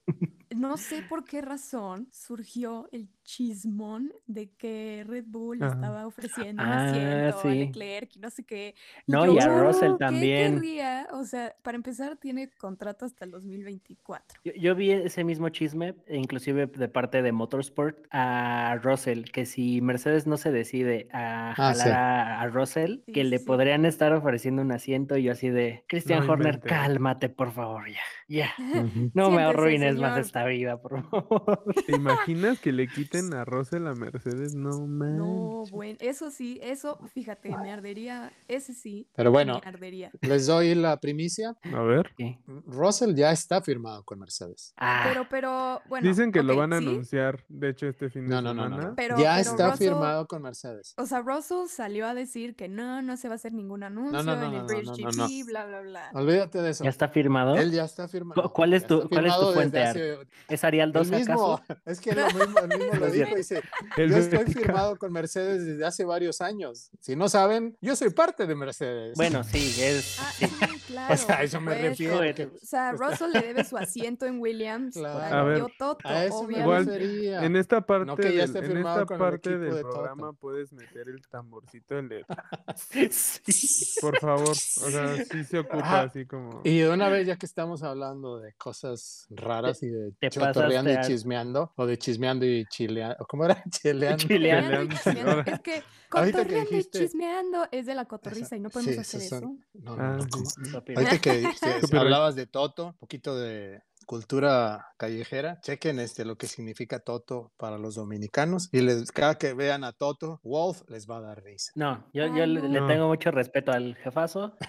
[0.56, 5.66] no sé por qué razón surgió el chismón de que Red Bull Ajá.
[5.66, 7.54] estaba ofreciendo un Ah, asiento a.
[7.54, 8.76] Leclerc y no sé qué.
[9.08, 10.32] No, yo, y a "Oh, Russell ¿qué también".
[10.34, 11.08] querría?
[11.14, 14.42] O sea, para empezar, tiene contrato hasta el 2024.
[14.44, 19.46] Yo, yo vi ese mismo chisme, e inclusive de parte de Motorsport, a Russell, que
[19.46, 21.94] si Mercedes no se decide a Ah, jalar sí.
[21.94, 25.50] a, a Russell, Sí, que sí, le podrían estar ofreciendo un asiento y yo así
[25.50, 28.52] de, Christian No Horner, cálmate, por favor, ya, ya.
[29.14, 31.78] No me arruines más esta vida, por favor.
[31.86, 34.56] ¿Te imaginas que le quiten a Russell a Mercedes?
[34.56, 35.18] No manches.
[35.18, 40.12] No, bueno, eso sí, eso, fíjate, me ardería, ese sí, Pero bueno, me ardería.
[40.22, 41.56] les doy la primicia.
[41.74, 42.14] A ver.
[42.18, 42.38] Sí.
[42.68, 44.74] Russell ya está firmado con Mercedes.
[44.78, 46.08] Ah, Pero, pero, bueno.
[46.08, 46.86] Dicen que lo van a ¿sí?
[46.88, 48.82] anunciar, de hecho, este fin de No, no, no, semana.
[48.84, 48.90] no.
[48.92, 48.96] no.
[48.96, 50.94] Pero- ya pero está Russell- firmado con Mercedes.
[50.98, 54.24] O sea, Russell salió a decir que no, no se va a hacer ningún anuncio
[54.24, 56.10] no, en no, el no, British no, GP, bla, bla, bla.
[56.14, 56.84] Olvídate de eso.
[56.86, 57.56] ¿ya está firmado?
[57.56, 58.42] Él ya está firmado.
[58.44, 61.82] ¿Cu- cuál es tu- cuál es tu fuente, hace- ¿Es Arial El 2 mismo, acaso?
[61.86, 63.62] es que lo mismo, el mismo lo dijo, dice,
[63.98, 66.90] El yo estoy firmado con Mercedes desde hace varios años.
[67.00, 69.16] Si no saben, yo soy parte de Mercedes.
[69.18, 70.18] Bueno, sí, es...
[70.20, 70.48] Ah, sí.
[70.88, 71.14] claro.
[71.14, 72.20] O sea, eso me supuesto.
[72.22, 72.52] refiero.
[72.56, 75.36] O sea, Russell le debe su asiento en Williams Claro.
[75.36, 76.90] A ver, Toto, a eso Igual.
[76.90, 79.82] En esta parte, No que ya del, esté en firmado esta el parte del de
[79.82, 79.90] Toto.
[79.94, 82.26] programa puedes meter el tamborcito el de...
[82.76, 84.00] Sí.
[84.02, 86.02] Por favor, o sea, sí se ocupa Ajá.
[86.04, 86.62] así como...
[86.64, 91.02] Y de una vez, ya que estamos hablando de cosas raras y de chotorreando y
[91.02, 93.64] chismeando, o de chismeando y chileando, ¿cómo era?
[93.70, 94.28] Chileando.
[94.28, 94.78] Chileando.
[94.88, 95.32] Cotorreando y chismeando.
[95.32, 99.00] Ahora- Es que cotorreando y dijiste- chismeando es de la cotorriza y no podemos Sí,
[99.00, 99.40] hacer esos eso.
[99.40, 100.78] son- no, no, Ah, no.
[100.96, 101.94] Ahorita que, Copyright.
[101.96, 107.78] hablabas de Toto, un poquito de cultura callejera, chequen este lo que significa Toto para
[107.78, 111.72] los dominicanos y les, cada que vean a Toto, Wolf les va a dar risa.
[111.76, 112.88] No, yo, Ay, yo le, le no.
[112.88, 114.58] tengo mucho respeto al jefazo.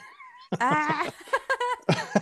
[0.61, 1.05] Ah,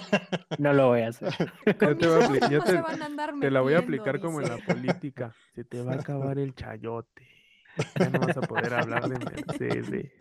[0.59, 1.33] No lo voy a hacer.
[1.67, 4.41] Ya te, voy a te- se van a andar te la voy a aplicar como
[4.41, 5.33] en la política.
[5.55, 7.40] Se te va a acabar el chayote.
[7.99, 10.13] Ya no vas a poder hablar de Mercedes.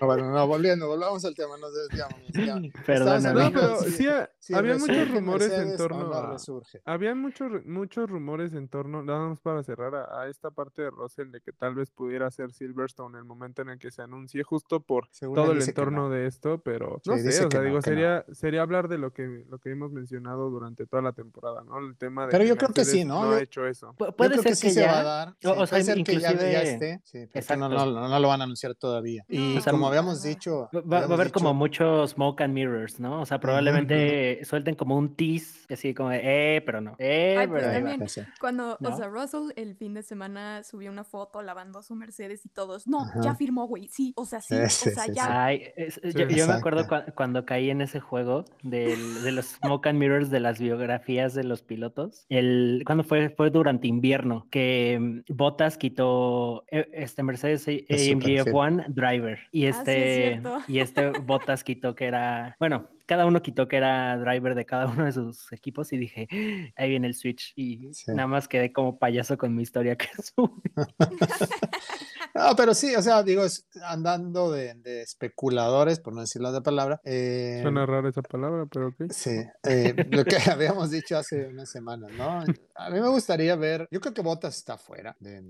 [0.00, 2.18] bueno, no, volviendo, volvamos al tema, nos desviamos.
[2.86, 4.06] Perdón, no, pero sí,
[4.54, 6.36] había muchos rumores en torno a...
[6.84, 11.30] Había muchos, muchos rumores en torno, nada más para cerrar, a, esta parte de Russell
[11.30, 14.80] de que tal vez pudiera ser Silverstone el momento en el que se anuncie, justo
[14.80, 18.88] por todo el entorno de esto, pero no sé, o sea, digo, sería, sería hablar
[18.88, 21.78] de lo que, lo que hemos mencionado durante toda la temporada, ¿no?
[21.78, 23.24] El tema de pero yo creo que sí, ¿no?
[23.24, 23.94] No ha hecho eso.
[23.94, 25.36] Puede ser que, sí se va a dar.
[25.44, 29.24] o, sea, ser que ya, esté, sí, no, no, no, lo van a anunciar todavía.
[29.28, 30.68] Y como habíamos dicho...
[30.74, 33.20] Va, a haber como muchos smoke and mirrors, ¿no?
[33.20, 36.96] O sea, probablemente suelten como un tease, así como, eh, pero no.
[36.98, 38.04] Eh, Ay, pero también,
[38.40, 42.48] cuando, o sea, Russell el fin de semana subió una foto lavando su Mercedes y
[42.48, 45.44] todos, no, ya firmó, güey, sí, o sea, sí, o sea, ya.
[45.44, 45.72] Ay,
[46.14, 50.40] yo, me acuerdo cuando caí en ese juego del, de los smoke and mirrors de
[50.40, 52.26] las biografías de los pilotos.
[52.28, 54.67] El, cuando fue, fue durante invierno que
[54.98, 61.64] mm, Bottas quitó eh, este Mercedes AMG F1 Driver y ah, este, y este Bottas
[61.64, 65.50] quitó que era, bueno, cada uno quitó que era driver de cada uno de sus
[65.50, 66.28] equipos y dije,
[66.76, 70.62] ahí viene el switch y nada más quedé como payaso con mi historia que subí.
[72.34, 73.42] no, pero sí, o sea, digo,
[73.82, 77.00] andando de, especuladores, por no decirlo de palabra.
[77.02, 79.10] Eh, Suena rara esa palabra, pero ok.
[79.10, 82.44] Sí, eh, lo que habíamos dicho hace unas semanas, ¿no?
[82.74, 85.40] A mí me gustaría ver, yo creo que Bottas está fuera de,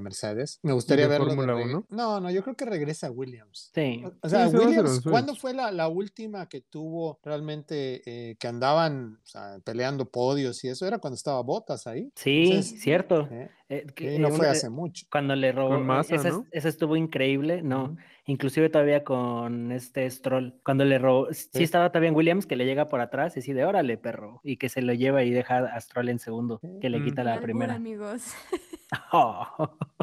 [0.00, 0.58] Mercedes.
[0.62, 1.08] Me gustaría.
[1.08, 1.86] Fórmula 1?
[1.90, 3.70] No, no, yo creo que regresa Williams.
[3.74, 4.02] Sí.
[4.22, 9.18] O sea, Williams, ¿cuándo fue la, la última que tuvo realmente eh, que andaban
[9.64, 12.10] peleando podios y eso era cuando estaba Botas ahí.
[12.14, 13.28] Sí, cierto.
[13.30, 15.06] Eh, eh, no fue hace mucho.
[15.10, 16.00] Cuando le robó.
[16.00, 17.96] ese, estuvo increíble, no.
[18.26, 20.54] Inclusive todavía con este Stroll.
[20.64, 21.28] Cuando le robó.
[21.32, 21.62] Sí.
[21.62, 24.40] estaba también Williams que le llega por atrás y dice, órale, perro.
[24.44, 26.60] Y que se lo lleva y deja a Stroll en segundo.
[26.80, 27.74] Que le quita la primera.
[27.74, 28.22] amigos.
[29.12, 29.46] Oh.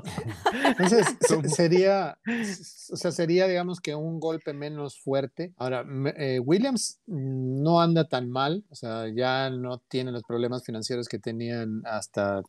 [0.65, 1.05] Entonces,
[1.55, 2.17] sería,
[2.91, 5.53] o sea, sería, digamos que un golpe menos fuerte.
[5.58, 11.08] Ahora, eh, Williams no anda tan mal, o sea, ya no tiene los problemas financieros
[11.08, 12.41] que tenían hasta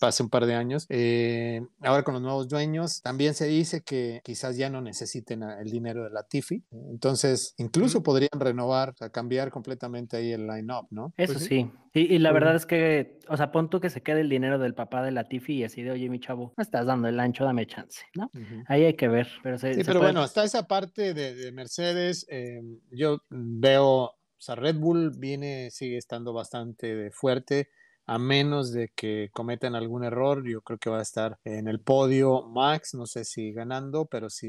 [0.00, 0.86] hace un par de años.
[0.88, 4.80] Eh, ahora con los nuevos dueños, también se dice que quizás ya no
[5.16, 6.62] necesiten el dinero de la Tiffy.
[6.90, 11.12] Entonces, incluso podrían renovar, o sea, cambiar completamente ahí el line-up, ¿no?
[11.16, 11.70] Eso pues sí.
[11.94, 14.74] Y, la verdad es que, o sea, pon tú que se quede el dinero del
[14.74, 17.44] papá de la Tiffy y así de, oye, mi chavo, me estás dando el ancho,
[17.44, 18.30] dame chance, ¿no?
[18.66, 19.28] Ahí hay que ver.
[19.42, 22.26] Pero sí, pero bueno, está esa parte de, Mercedes.
[22.28, 27.70] Eh, yo veo, o sea, Red Bull viene, sigue estando bastante fuerte
[28.06, 31.80] a menos de que cometan algún error, yo creo que va a estar en el
[31.80, 34.46] podio Max, no sé si ganando, pero sí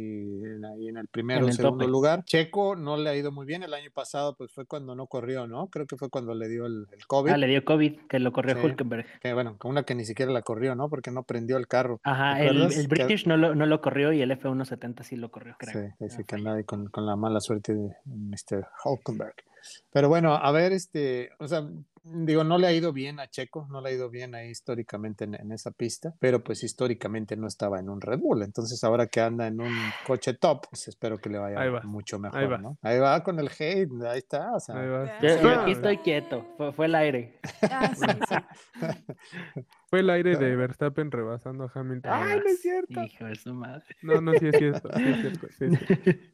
[0.74, 2.24] ahí en el primero o segundo lugar.
[2.24, 5.48] Checo no le ha ido muy bien, el año pasado pues fue cuando no corrió,
[5.48, 5.68] ¿no?
[5.68, 7.32] Creo que fue cuando le dio el, COVID.
[7.32, 9.20] Ah, le dio COVID, que lo corrió Hulkenberg.
[9.22, 10.90] Que bueno, con una que ni siquiera la corrió, ¿no?
[10.90, 12.00] Porque no prendió el carro.
[12.04, 15.94] Ajá, el, British no, lo, no lo corrió y el F170 sí lo corrió, creo.
[16.00, 18.68] Sí, sí que anda con, con la mala suerte de Mr.
[18.86, 19.36] Hulkenberg.
[19.92, 21.68] Pero bueno, a ver, este, o sea,
[22.12, 25.26] digo, no le ha ido bien a Checo, no le ha ido bien ahí históricamente
[25.26, 28.44] en, esa pista, pero pues históricamente no estaba en un Red Bull.
[28.44, 29.74] Entonces ahora que anda en un
[30.06, 32.58] coche top, pues espero que le vaya mucho mejor, ahí va.
[32.58, 32.78] ¿no?
[32.82, 34.56] Ahí va con el hate, ahí está.
[34.56, 37.40] O sea, Yo, aquí estoy quieto, fue, el aire.
[37.70, 37.92] Ah,
[39.90, 42.12] fue el aire de Verstappen rebasando a Hamilton.
[42.14, 43.04] ¡Ay, no es cierto!
[43.04, 43.86] Hijo de su madre.
[44.02, 44.90] No, no, sí es cierto.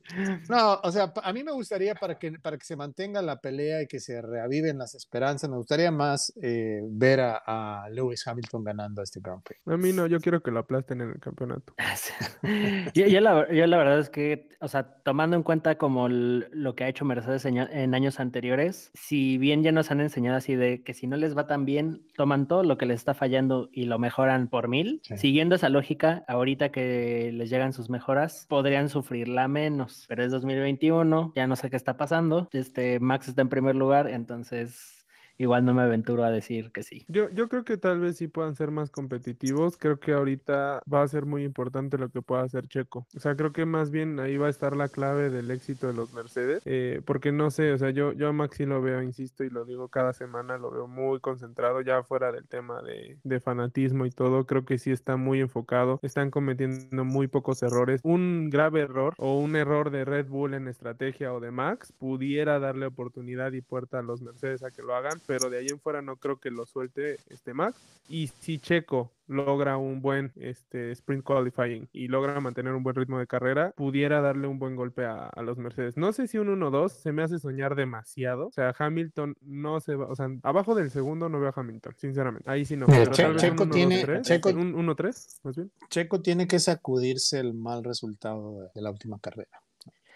[0.50, 3.82] No, o sea, a mí me gustaría para que, para que se mantenga la pelea
[3.82, 9.02] y que se reaviven las esperanzas, me gustaría más eh, ver a, Lewis Hamilton ganando
[9.02, 9.62] este Grand Prix.
[9.66, 11.74] A mí no, yo quiero que lo aplasten en el campeonato.
[12.94, 17.06] yo, la, verdad es que, o sea, tomando en cuenta como lo que ha hecho
[17.06, 21.16] Mercedes en, años anteriores, si bien ya nos han enseñado así de que si no
[21.16, 24.68] les va tan bien, toman todo lo que les está fallando y lo mejoran por
[24.68, 30.32] mil, siguiendo esa lógica, ahorita que les llegan sus mejoras, podrían sufrirla menos, pero es
[30.32, 35.03] 2021, ya no sé qué está pasando, este Max está en primer lugar, entonces
[35.44, 37.06] igual no me aventuro a decir que sí.
[37.08, 39.78] Yo, yo creo que tal vez sí puedan ser más competitivos.
[39.78, 43.06] Creo que ahorita va a ser muy importante lo que pueda hacer Checo.
[43.16, 45.94] O sea, creo que más bien ahí va a estar la clave del éxito de
[45.94, 46.64] los Mercedes.
[46.66, 49.66] Eh, porque no sé, o sea, yo, yo a Maxi lo veo, insisto, y lo
[49.66, 54.12] digo cada semana, lo veo muy concentrado, ya fuera del tema de, de fanatismo y
[54.12, 54.46] todo.
[54.46, 56.00] Creo que sí está muy enfocado.
[56.02, 58.02] Están cometiendo muy pocos errores.
[58.04, 62.60] Un grave error o un error de Red Bull en estrategia o de Max pudiera
[62.60, 66.02] darle oportunidad y puerta a los Mercedes a que lo hagan de ahí en fuera
[66.02, 67.78] no creo que lo suelte este Max.
[68.08, 73.18] Y si Checo logra un buen este, sprint qualifying y logra mantener un buen ritmo
[73.20, 75.98] de carrera, pudiera darle un buen golpe a, los Mercedes.
[75.98, 78.48] No sé si un 1-2 se me hace soñar demasiado.
[78.48, 81.96] O sea, Hamilton no se va, o sea, abajo del segundo no veo a Hamilton,
[81.98, 82.50] sinceramente.
[82.50, 82.86] Ahí sí no.
[83.12, 85.72] Checo tiene, un 1-3, más bien.
[85.90, 89.63] Checo tiene que sacudirse el mal resultado de la última carrera.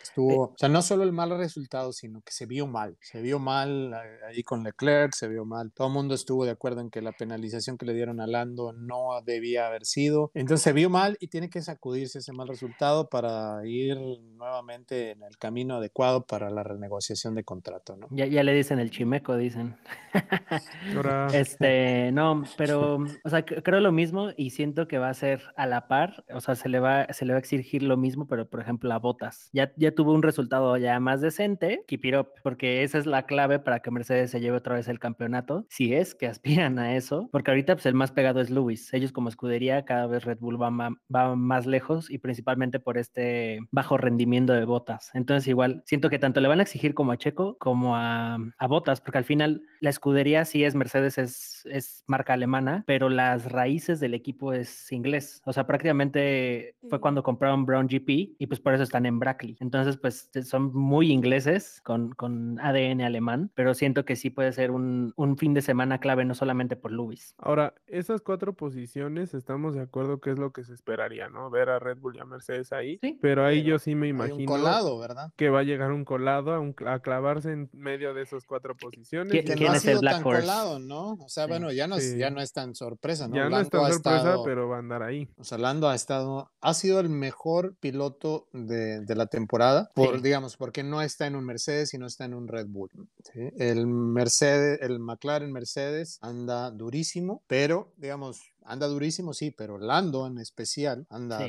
[0.01, 2.97] Estuvo, o sea, no solo el mal resultado, sino que se vio mal.
[3.01, 3.93] Se vio mal
[4.27, 5.71] ahí con Leclerc, se vio mal.
[5.73, 8.73] Todo el mundo estuvo de acuerdo en que la penalización que le dieron a Lando
[8.73, 10.31] no debía haber sido.
[10.33, 13.97] Entonces se vio mal y tiene que sacudirse ese mal resultado para ir
[14.35, 18.07] nuevamente en el camino adecuado para la renegociación de contrato, ¿no?
[18.11, 19.77] Ya, ya le dicen el chimeco, dicen.
[21.33, 25.65] este, no, pero, o sea, creo lo mismo y siento que va a ser a
[25.65, 28.49] la par, o sea, se le va, se le va a exigir lo mismo, pero
[28.49, 29.49] por ejemplo a Botas.
[29.53, 33.25] Ya, ya tuvo un resultado ya más decente, keep it up, porque esa es la
[33.25, 36.95] clave para que Mercedes se lleve otra vez el campeonato, si es que aspiran a
[36.95, 38.93] eso, porque ahorita pues el más pegado es Lewis.
[38.93, 40.71] Ellos como escudería, cada vez Red Bull va,
[41.13, 45.11] va más lejos y principalmente por este bajo rendimiento de Botas.
[45.13, 48.67] Entonces igual siento que tanto le van a exigir como a Checo como a, a
[48.67, 53.51] Botas, porque al final la escudería sí es Mercedes, es, es marca alemana, pero las
[53.51, 55.41] raíces del equipo es inglés.
[55.45, 59.55] O sea, prácticamente fue cuando compraron Brown GP y pues por eso están en Brackley.
[59.59, 64.71] Entonces, pues son muy ingleses con, con ADN alemán, pero siento que sí puede ser
[64.71, 67.35] un, un fin de semana clave, no solamente por Lewis.
[67.37, 71.49] Ahora, esas cuatro posiciones, estamos de acuerdo que es lo que se esperaría, ¿no?
[71.49, 72.97] Ver a Red Bull y a Mercedes ahí.
[73.01, 74.39] Sí, pero ahí yo sí me imagino.
[74.39, 75.31] Un colado, ¿verdad?
[75.35, 76.53] Que va a llegar un colado
[76.85, 79.31] a, clavarse en medio de esas cuatro posiciones.
[79.31, 80.41] ¿Quién, es el Black Horse?
[80.41, 81.13] Colado, ¿no?
[81.13, 83.35] O sea, bueno, ya no, es, ya no es tan sorpresa, ¿no?
[83.35, 85.29] Ya no es tan sorpresa, pero va a andar ahí.
[85.37, 90.21] O sea, Lando ha estado, ha sido el mejor piloto de, de la temporada, por,
[90.21, 92.89] digamos, porque no está en un Mercedes y no está en un Red Bull.
[93.33, 100.37] El Mercedes, el McLaren Mercedes anda durísimo, pero digamos, anda durísimo, sí, pero Lando en
[100.37, 101.39] especial anda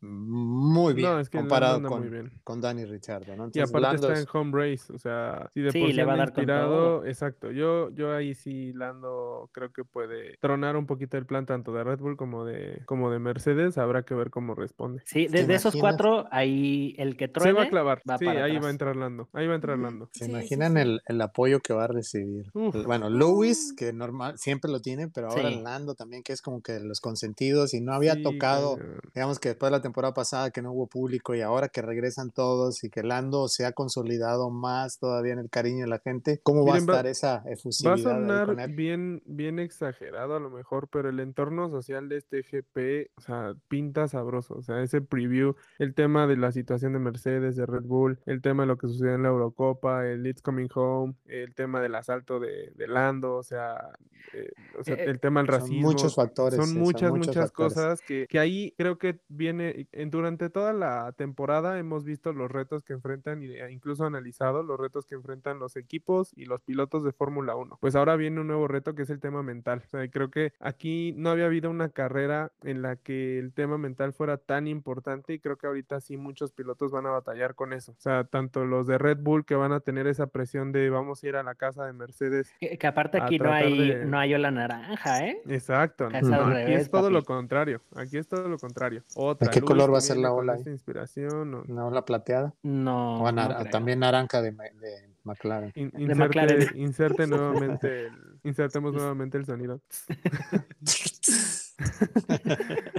[0.00, 3.36] muy bien comparado con, con Danny Richardo.
[3.36, 3.50] ¿no?
[3.52, 6.16] y aparte está en home race, o sea, si de por sí le va a
[6.16, 7.50] dar inspirado, exacto.
[7.50, 11.84] Yo, yo ahí sí Lando creo que puede tronar un poquito el plan tanto de
[11.84, 15.02] Red Bull como de, como de Mercedes, habrá que ver cómo responde.
[15.06, 18.68] Sí, de, esos cuatro, ahí el que truene Se va a clavar, sí, ahí va
[18.68, 20.08] a entrar Lando, ahí va a entrar Lando.
[20.12, 22.50] ¿Se imaginan el, el, apoyo que va a recibir?
[22.52, 26.80] Bueno, Lewis, que normal, siempre lo tiene, pero ahora Lando también, que es como que
[26.80, 28.78] los consentidos y no había tocado,
[29.14, 32.30] digamos que después de la temporada pasada que no hubo público y ahora que regresan
[32.30, 36.40] todos y que Lando se ha consolidado más todavía en el cariño de la gente,
[36.42, 37.92] ¿cómo va a estar esa efusividad?
[37.92, 42.42] Va a sonar bien, bien exagerado a lo mejor, pero el entorno social de este
[42.42, 46.98] GP, o sea, pinta sabroso, o sea, ese preview, el tema de la situación de
[46.98, 50.42] Mercedes, de Red Bull, el tema de lo que sucedió en la Eurocopa, el It's
[50.42, 53.90] Coming Home, el tema del asalto de, Lando, o sea,
[54.32, 54.50] eh,
[54.86, 55.82] eh, el tema del racismo.
[55.82, 56.53] Muchos factores.
[56.56, 61.78] Son muchas, muchas cosas que, que, ahí creo que viene, en, durante toda la temporada
[61.78, 65.76] hemos visto los retos que enfrentan y e incluso analizado los retos que enfrentan los
[65.76, 67.78] equipos y los pilotos de Fórmula 1.
[67.80, 69.82] Pues ahora viene un nuevo reto que es el tema mental.
[69.84, 73.78] O sea, creo que aquí no había habido una carrera en la que el tema
[73.78, 77.72] mental fuera tan importante y creo que ahorita sí muchos pilotos van a batallar con
[77.72, 77.92] eso.
[77.92, 81.22] O sea, tanto los de Red Bull que van a tener esa presión de vamos
[81.22, 82.52] a ir a la casa de Mercedes.
[82.60, 85.40] Que, aparte aquí no hay, no hay la naranja, ¿eh?
[85.48, 86.08] Exacto.
[86.34, 87.80] Aquí es todo lo contrario.
[87.94, 89.02] Aquí es todo lo contrario.
[89.14, 89.48] Otra.
[89.48, 90.58] ¿De qué color va a ser la ola?
[90.66, 92.54] Inspiración, ¿Una ola plateada?
[92.62, 93.22] No.
[93.22, 93.34] O
[93.70, 95.72] también naranja de, de McLaren.
[95.74, 96.68] inserte, McLaren.
[96.78, 98.12] inserte nuevamente el,
[98.44, 99.80] insertemos nuevamente el sonido.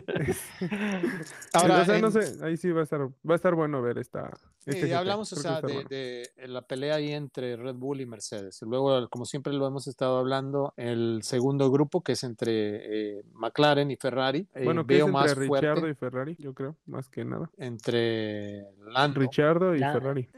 [1.53, 4.31] Ahora, no sé, ahí sí va a estar, va a estar bueno ver esta.
[4.65, 8.61] Este hablamos, o sea, de, la pelea ahí entre Red Bull y Mercedes.
[8.63, 13.91] Luego, como siempre lo hemos estado hablando, el segundo grupo que es entre eh, McLaren
[13.91, 14.47] y Ferrari.
[14.53, 17.49] Eh, bueno, que veo es entre más Richardo y Ferrari, yo creo, más que nada.
[17.57, 19.19] Entre Lando.
[19.19, 20.29] Richardo y Ferrari.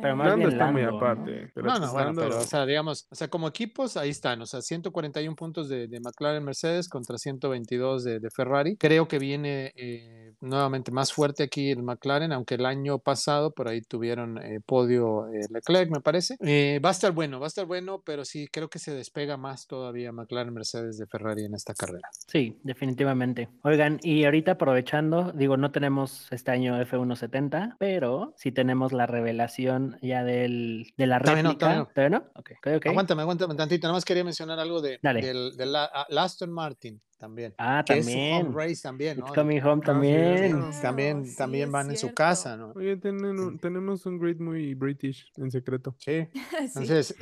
[0.00, 1.50] Pero más Lando está muy aparte.
[1.54, 4.60] no, no, bueno, pero, o sea, digamos, o sea, como equipos, ahí están, o sea,
[4.60, 8.76] 141 puntos de, de McLaren Mercedes contra 122 de, de Ferrari.
[8.76, 13.68] Creo que viene eh, nuevamente más fuerte aquí el McLaren, aunque el año pasado por
[13.68, 16.36] ahí tuvieron eh, podio eh, Leclerc, me parece.
[16.80, 19.66] va a estar bueno, va a estar bueno, pero sí creo que se despega más
[19.66, 22.08] todavía McLaren Mercedes de Ferrari en esta carrera.
[22.26, 23.48] Sí, definitivamente.
[23.62, 29.75] Oigan, y ahorita aprovechando, digo, no tenemos este año F170, pero sí tenemos la revelación
[30.02, 31.86] ya del, de la réplica.
[31.94, 32.30] ¿Todavía no?
[32.34, 33.86] Okay, okay, Aguántame, aguántame tantito.
[33.86, 37.54] Nada más quería mencionar algo de, del, del, ah, Aston Martin también.
[37.58, 38.36] Ah, también.
[38.36, 39.26] Es home race también, ¿no?
[39.26, 40.70] coming home también.
[40.82, 42.72] también, también van en su casa, ¿no?
[42.76, 45.94] Oye, tenemos un grid muy British en secreto.
[46.06, 46.28] Sí.
[46.60, 47.16] Entonces,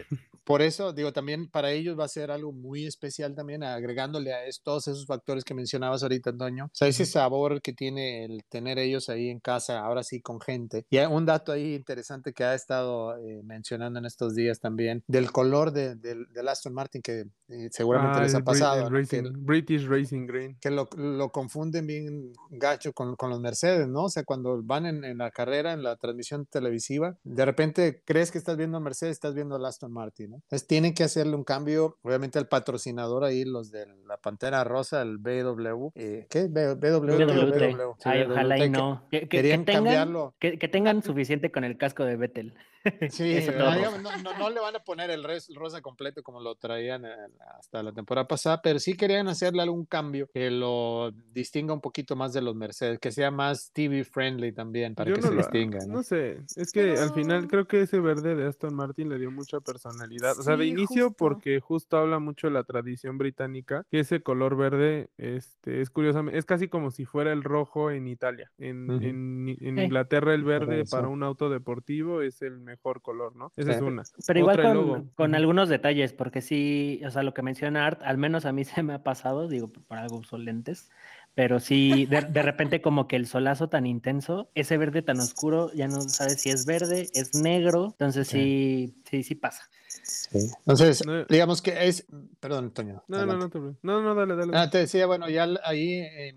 [0.45, 4.41] por eso, digo, también para ellos va a ser algo muy especial también, agregándole a
[4.63, 6.67] todos esos factores que mencionabas ahorita, Antonio.
[6.67, 10.41] O sea, ese sabor que tiene el tener ellos ahí en casa, ahora sí con
[10.41, 10.85] gente.
[10.91, 15.33] Y un dato ahí interesante que ha estado eh, mencionando en estos días también, del
[15.33, 18.91] color de, del Aston Martin, que eh, seguramente les ha pasado.
[18.91, 20.57] British Racing Green.
[20.61, 24.05] Que lo, lo confunden bien gacho con, con, los Mercedes, ¿no?
[24.05, 28.31] O sea, cuando van en, en, la carrera, en la transmisión televisiva, de repente crees
[28.31, 30.37] que estás viendo a Mercedes, estás viendo a Aston Martin, ¿no?
[30.37, 35.03] Entonces tienen que hacerle un cambio, obviamente al patrocinador ahí, los de la Pantera Rosa,
[35.03, 36.47] el BW, eh, ¿qué?
[36.47, 39.07] BW, BW, Ay, ojalá y no.
[39.11, 42.55] Que, que, que tengan, que, tengan suficiente con el casco de Vettel.
[43.11, 45.25] Sí, no, no, le van a poner el
[45.55, 47.05] rosa completo como lo traían
[47.59, 52.15] hasta la temporada pasada, pero sí querían hacerle algún cambio que lo distinga un poquito
[52.15, 55.79] más de los Mercedes, que sea más TV friendly también para que se distinga.
[55.87, 56.03] ¿no?
[56.03, 59.61] sé, es que al final creo que ese verde de Aston Martin le dio mucha
[59.61, 60.39] personalidad.
[60.39, 64.57] O sea, de inicio porque justo habla mucho de la tradición británica, que ese color
[64.57, 68.51] verde este, es curiosamente, es casi como si fuera el rojo en Italia.
[68.59, 73.53] En, en, Inglaterra el verde para un auto deportivo es el mejor mejor color, ¿no?
[73.57, 74.03] Esa es una.
[74.27, 78.45] Pero igual con, algunos detalles, porque sí, o sea, lo que menciona Art, al menos
[78.45, 80.91] a mí se me ha pasado, digo, para algo son lentes,
[81.35, 85.89] pero sí, de, repente como que el solazo tan intenso, ese verde tan oscuro, ya
[85.89, 89.69] no sabes si es verde, es negro, entonces sí, sí, sí, pasa.
[90.33, 92.07] Entonces, digamos que es,
[92.41, 93.05] perdón, Antonio.
[93.09, 93.49] No, no, no,
[93.83, 94.53] no, no, dale, dale.
[94.57, 96.37] Ah, te decía, bueno, ya ahí eh,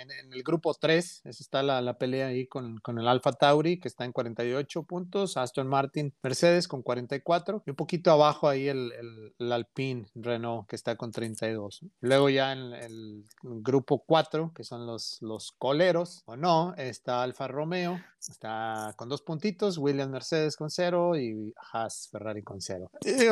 [0.00, 3.78] en, el grupo 3, esa está la, la pelea ahí con, con, el Alfa Tauri,
[3.78, 8.68] que está en 48 puntos, Aston Martin, Mercedes con 44, y un poquito abajo ahí
[8.68, 8.92] el,
[9.38, 11.80] el, Alpine Renault, que está con 32.
[12.00, 17.48] Luego ya en el grupo 4, que son los, los coleros, o no, está Alfa
[17.48, 22.90] Romeo, está con dos puntitos, Williams Mercedes con cero y Haas Ferrari con cero.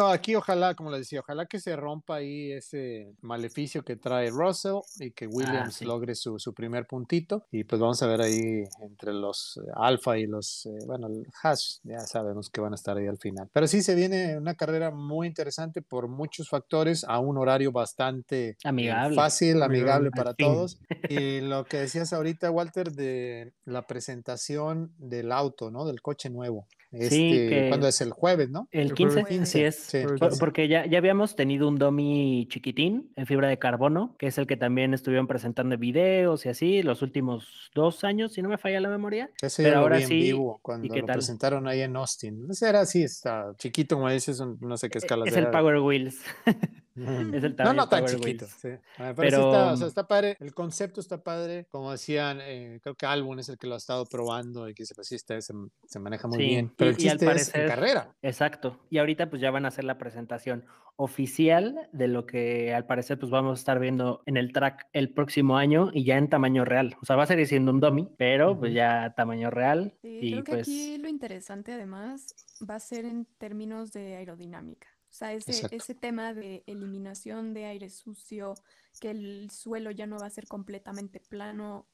[0.09, 4.81] aquí ojalá, como les decía, ojalá que se rompa ahí ese maleficio que trae Russell
[4.99, 7.46] y que ah, Williams logre su, su primer puntito.
[7.52, 11.26] Y pues vamos a ver ahí entre los eh, Alfa y los, eh, bueno, el
[11.42, 13.48] Haas, ya sabemos que van a estar ahí al final.
[13.52, 18.48] Pero sí se viene una carrera muy interesante por muchos factores, a un horario bastante
[18.48, 19.14] eh, amigable.
[19.14, 20.80] fácil, amigable, para todos.
[21.09, 25.84] Y lo que decías ahorita, Walter, de la presentación del auto, ¿no?
[25.84, 26.66] Del coche nuevo.
[26.99, 28.68] Este, cuando es el jueves, ¿no?
[28.70, 29.90] El 15, sí es.
[30.38, 34.47] Porque ya, ya habíamos tenido un Domi chiquitín en fibra de carbono, que es el
[34.47, 38.80] que también estuvieron presentando videos y así los últimos dos años, si no me falla
[38.80, 39.30] la memoria.
[39.40, 40.14] Ese Pero ahora sí.
[40.14, 42.47] Vivo, cuando lo presentaron ahí en Austin.
[42.51, 45.24] Ese era así, está chiquito, como dices, no sé qué e, escala.
[45.26, 46.20] Es el Power Wheels.
[46.97, 48.47] es el no, no tan chiquito.
[48.47, 48.70] Sí.
[49.16, 50.36] Pero, está, o sea, está, padre.
[50.40, 51.66] El concepto está padre.
[51.70, 54.86] Como decían, eh, creo que Albon es el que lo ha estado probando y que
[54.86, 56.72] se, pues, se, se maneja muy bien.
[56.76, 58.14] Pero el chiste es en carrera.
[58.22, 58.80] Exacto.
[58.90, 60.64] Y ahorita pues ya van a hacer la presentación
[60.97, 65.12] oficial de lo que al parecer pues vamos a estar viendo en el track el
[65.12, 66.97] próximo año y ya en tamaño real.
[67.03, 69.94] O sea, va a seguir siendo un dummy, pero pues ya tamaño real.
[70.03, 70.62] y creo que pues...
[70.62, 72.34] aquí lo interesante además
[72.68, 74.88] va a ser en términos de aerodinámica.
[75.17, 78.53] O sea, ese, ese tema de eliminación de aire sucio,
[79.01, 81.87] que el suelo ya no va a ser completamente plano,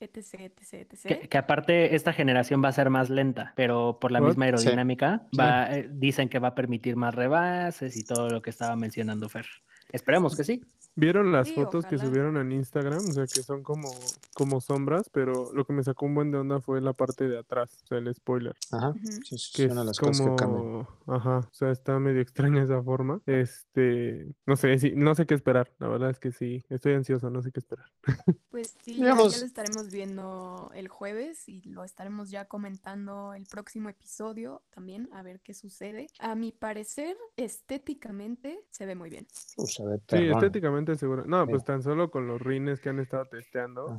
[0.00, 1.28] etc, etc, etc.
[1.28, 5.76] Que, aparte esta generación va a ser más lenta, pero por la misma aerodinámica va,
[5.76, 9.44] eh, dicen que va a permitir más rebases y todo lo que estaba mencionando Fer.
[9.92, 10.62] Esperemos que sí.
[11.00, 12.98] ¿Vieron las fotos que subieron en Instagram?
[12.98, 13.90] O sea, que son como,
[14.34, 17.38] como sombras, pero lo que me sacó un buen de onda fue la parte de
[17.38, 18.54] atrás, o sea, el spoiler.
[18.70, 18.92] Ajá,
[19.22, 20.12] sí, que es las como...
[20.12, 23.22] cosas que Ajá, o sea, está medio extraña esa forma.
[23.24, 25.72] Este, no sé, sí, no sé qué esperar.
[25.78, 27.86] La verdad es que sí, estoy ansioso, no sé qué esperar.
[28.50, 33.88] Pues sí, ya, lo estaremos viendo el jueves y lo estaremos ya comentando el próximo
[33.88, 36.08] episodio también, a ver qué sucede.
[36.18, 39.26] A mi parecer, estéticamente se ve muy bien.
[39.30, 41.24] sí, estéticamente seguro.
[41.26, 43.88] No, pues tan solo con los rines que han estado testeando.
[43.90, 43.96] Ah,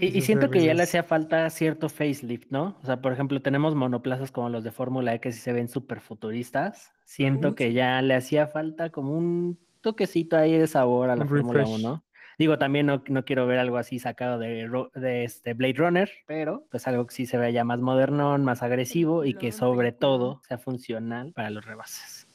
[0.00, 2.76] y, siento que ya le hacía falta cierto facelift, ¿no?
[2.82, 5.68] O sea, por ejemplo, tenemos monoplazas como los de Fórmula E que sí se ven
[5.68, 6.92] súper futuristas.
[7.04, 11.64] Siento que ya le hacía falta como un toquecito ahí de sabor a la Fórmula
[11.66, 12.04] 1.
[12.38, 16.88] Digo, también no, quiero ver algo así sacado de, de, este Blade Runner, pero pues
[16.88, 20.58] algo que sí se vea ya más modernón, más agresivo y que sobre todo sea
[20.58, 22.26] funcional para los rebases.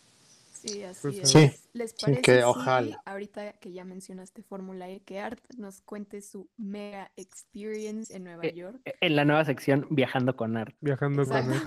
[0.68, 1.32] Sí, así pues, es.
[1.32, 3.01] Sí, ¿Les parece que ojalá.
[3.05, 8.45] ahorita que ya mencionaste Fórmula E, que Art nos cuente su mega experience en Nueva
[8.45, 8.80] eh, York?
[8.86, 10.76] Eh, en la nueva sección Viajando con Art.
[10.82, 11.63] Viajando con Art.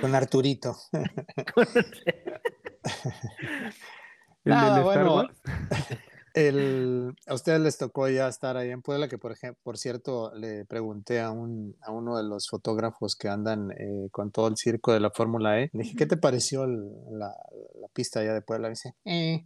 [0.00, 0.76] con Arturito.
[4.44, 5.28] ¿El Nada, bueno.
[6.34, 10.32] El, a ustedes les tocó ya estar ahí en Puebla, que por ejemplo, por cierto,
[10.34, 14.56] le pregunté a, un, a uno de los fotógrafos que andan eh, con todo el
[14.56, 17.34] circo de la Fórmula E, le dije, ¿qué te pareció la,
[17.80, 18.68] la, pista allá de Puebla?
[18.68, 19.44] dice, eh,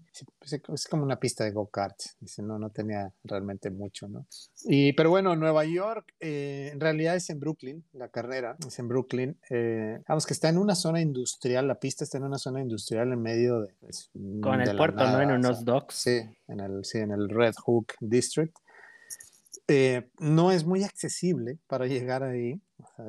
[0.72, 1.96] es como una pista de go-kart.
[2.20, 4.26] Dice, no, no tenía realmente mucho, ¿no?
[4.64, 8.88] Y, pero bueno, Nueva York, eh, en realidad es en Brooklyn, la carrera, es en
[8.88, 9.38] Brooklyn.
[9.50, 13.12] Eh, vamos, que está en una zona industrial, la pista está en una zona industrial
[13.12, 13.74] en medio de...
[13.80, 14.10] Pues,
[14.40, 15.20] con el puerto, ¿no?
[15.20, 15.94] En unos docks.
[15.94, 18.56] Sí, en el en el Red Hook District.
[19.66, 22.60] Eh, no es muy accesible para llegar ahí.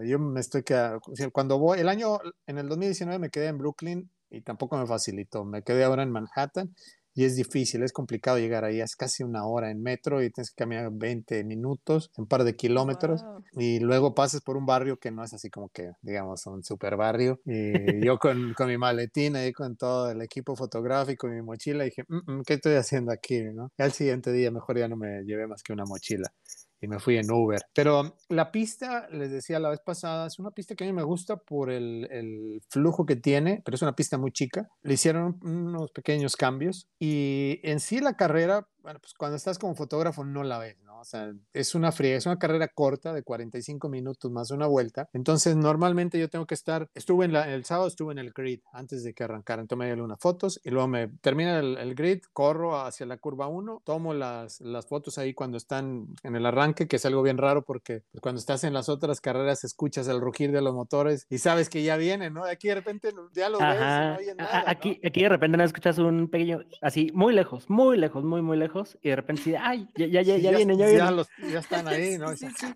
[0.06, 1.02] yo me estoy quedando,
[1.34, 5.44] cuando voy, el año, en el 2019 me quedé en Brooklyn y tampoco me facilitó.
[5.44, 6.74] Me quedé ahora en Manhattan
[7.16, 10.52] y es difícil, es complicado llegar ahí, es casi una hora en metro y tienes
[10.52, 15.12] que caminar 20 minutos, un par de kilómetros y luego pasas por un barrio que
[15.12, 19.38] no es así como que, digamos, un super barrio y yo con, con mi maletín
[19.38, 23.14] ahí con todo el equipo fotográfico y mi mochila dije, mm, mm, ¿qué estoy haciendo
[23.14, 23.42] aquí?
[23.44, 23.72] ¿no?
[23.78, 26.34] Y al siguiente día mejor ya no me llevé más que una mochila
[26.82, 27.62] y me fui en Uber.
[27.74, 31.04] Pero la pista, les decía la vez pasada, es una pista que a mí me
[31.04, 34.70] gusta por el, el, flujo que tiene, pero es una pista muy chica.
[34.84, 39.76] Le hicieron unos pequeños cambios y en sí la carrera, bueno, pues cuando estás como
[39.76, 41.02] fotógrafo no la ves, ¿no?
[41.02, 45.10] O sea, es una fría, es una carrera corta de 45 minutos más una vuelta.
[45.14, 48.60] Entonces, normalmente yo tengo que estar, estuve en la, el sábado, estuve en el grid
[48.72, 49.62] antes de que arrancara.
[49.62, 53.48] Entonces me unas fotos y luego me termina el, el, grid, corro hacia la curva
[53.48, 57.38] 1, tomo las, las fotos ahí cuando están en el arranque, que es algo bien
[57.38, 61.26] raro porque pues, cuando estás en las otras carreras escuchas el rugir de los motores
[61.30, 62.46] y sabes que ya viene, ¿no?
[62.46, 66.30] Aquí de repente ya lo ves, no nada, aquí, aquí de repente no escuchas un
[66.30, 70.22] pequeño, así, muy lejos, muy lejos, muy, muy lejos, y de repente ay, ya, ya,
[70.22, 72.36] ya, ya, ya vienen, ya ya, los, ya están ahí, ¿no?
[72.36, 72.74] Sí, sí, sí.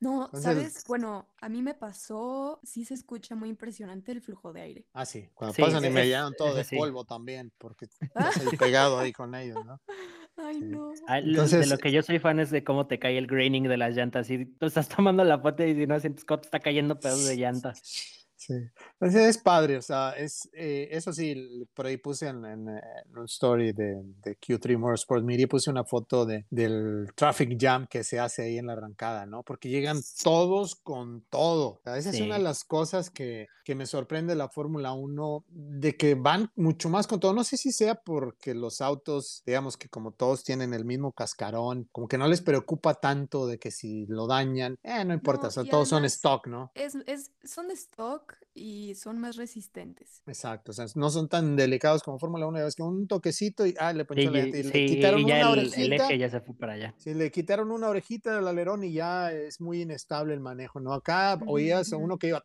[0.00, 0.84] No, ¿sabes?
[0.86, 4.86] Bueno, a mí me pasó, sí se escucha muy impresionante el flujo de aire.
[4.92, 8.98] Ah, sí, cuando pasan y me llenan todo de polvo también, porque estás ahí pegado
[8.98, 9.80] ahí con ellos, ¿no?
[10.36, 10.92] Ay, no.
[11.06, 13.64] Ah, Entonces, de lo que yo soy fan es de cómo te cae el graining
[13.64, 14.30] de las llantas.
[14.30, 17.36] Y tú estás tomando la foto y no sientes cómo te está cayendo pedazos de
[17.36, 18.21] llantas.
[18.44, 18.54] Sí,
[18.94, 22.68] entonces es padre, o sea, es, eh, eso sí, por ahí puse en, en,
[23.14, 28.02] un story de, de, Q3 Motorsport Media, puse una foto de, del traffic jam que
[28.02, 29.44] se hace ahí en la arrancada, ¿no?
[29.44, 31.74] Porque llegan todos con todo.
[31.74, 35.44] O sea, esa es una de las cosas que, que me sorprende la Fórmula 1,
[35.48, 37.34] de que van mucho más con todo.
[37.34, 41.88] No sé si sea porque los autos, digamos que como todos tienen el mismo cascarón,
[41.92, 45.48] como que no les preocupa tanto de que si lo dañan, eh, no importa, No,
[45.48, 46.72] o sea, todos son stock, ¿no?
[46.74, 50.22] es, es, son de stock book y son más resistentes.
[50.26, 53.64] Exacto, o sea, no son tan delicados como Fórmula 1, ya ves que un toquecito
[53.66, 55.66] y, ah, le ponchó Sí, la y le sí, quitaron y ya una el, el
[55.68, 56.04] orejita.
[56.06, 56.94] eje ya se fue para allá.
[56.98, 60.92] Si le quitaron una orejita del alerón y ya es muy inestable el manejo, ¿no?
[60.92, 62.42] Acá oías a uno que iba,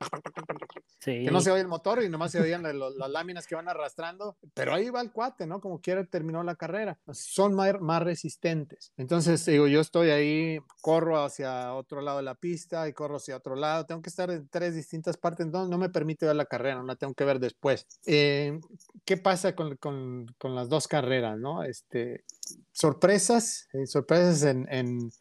[1.00, 1.24] Sí.
[1.24, 3.56] que no se oye el motor y nomás se oían la- lo- las láminas que
[3.56, 5.62] van arrastrando, pero ahí va el cuate, ¿no?
[5.62, 6.98] Como quiera terminó la carrera.
[7.12, 8.92] Son más, más resistentes.
[8.98, 13.38] Entonces, digo, yo estoy ahí, corro hacia otro lado de la pista y corro hacia
[13.38, 13.86] otro lado.
[13.86, 16.84] Tengo que estar en tres distintas partes, entonces no me permite ver la carrera, no
[16.84, 17.88] la tengo que ver después.
[18.06, 18.60] Eh,
[19.04, 21.64] ¿Qué pasa con, con- con las dos carreras, no?
[21.64, 22.24] Este,
[22.72, 25.12] sorpresas, eh, sorpresas en, en,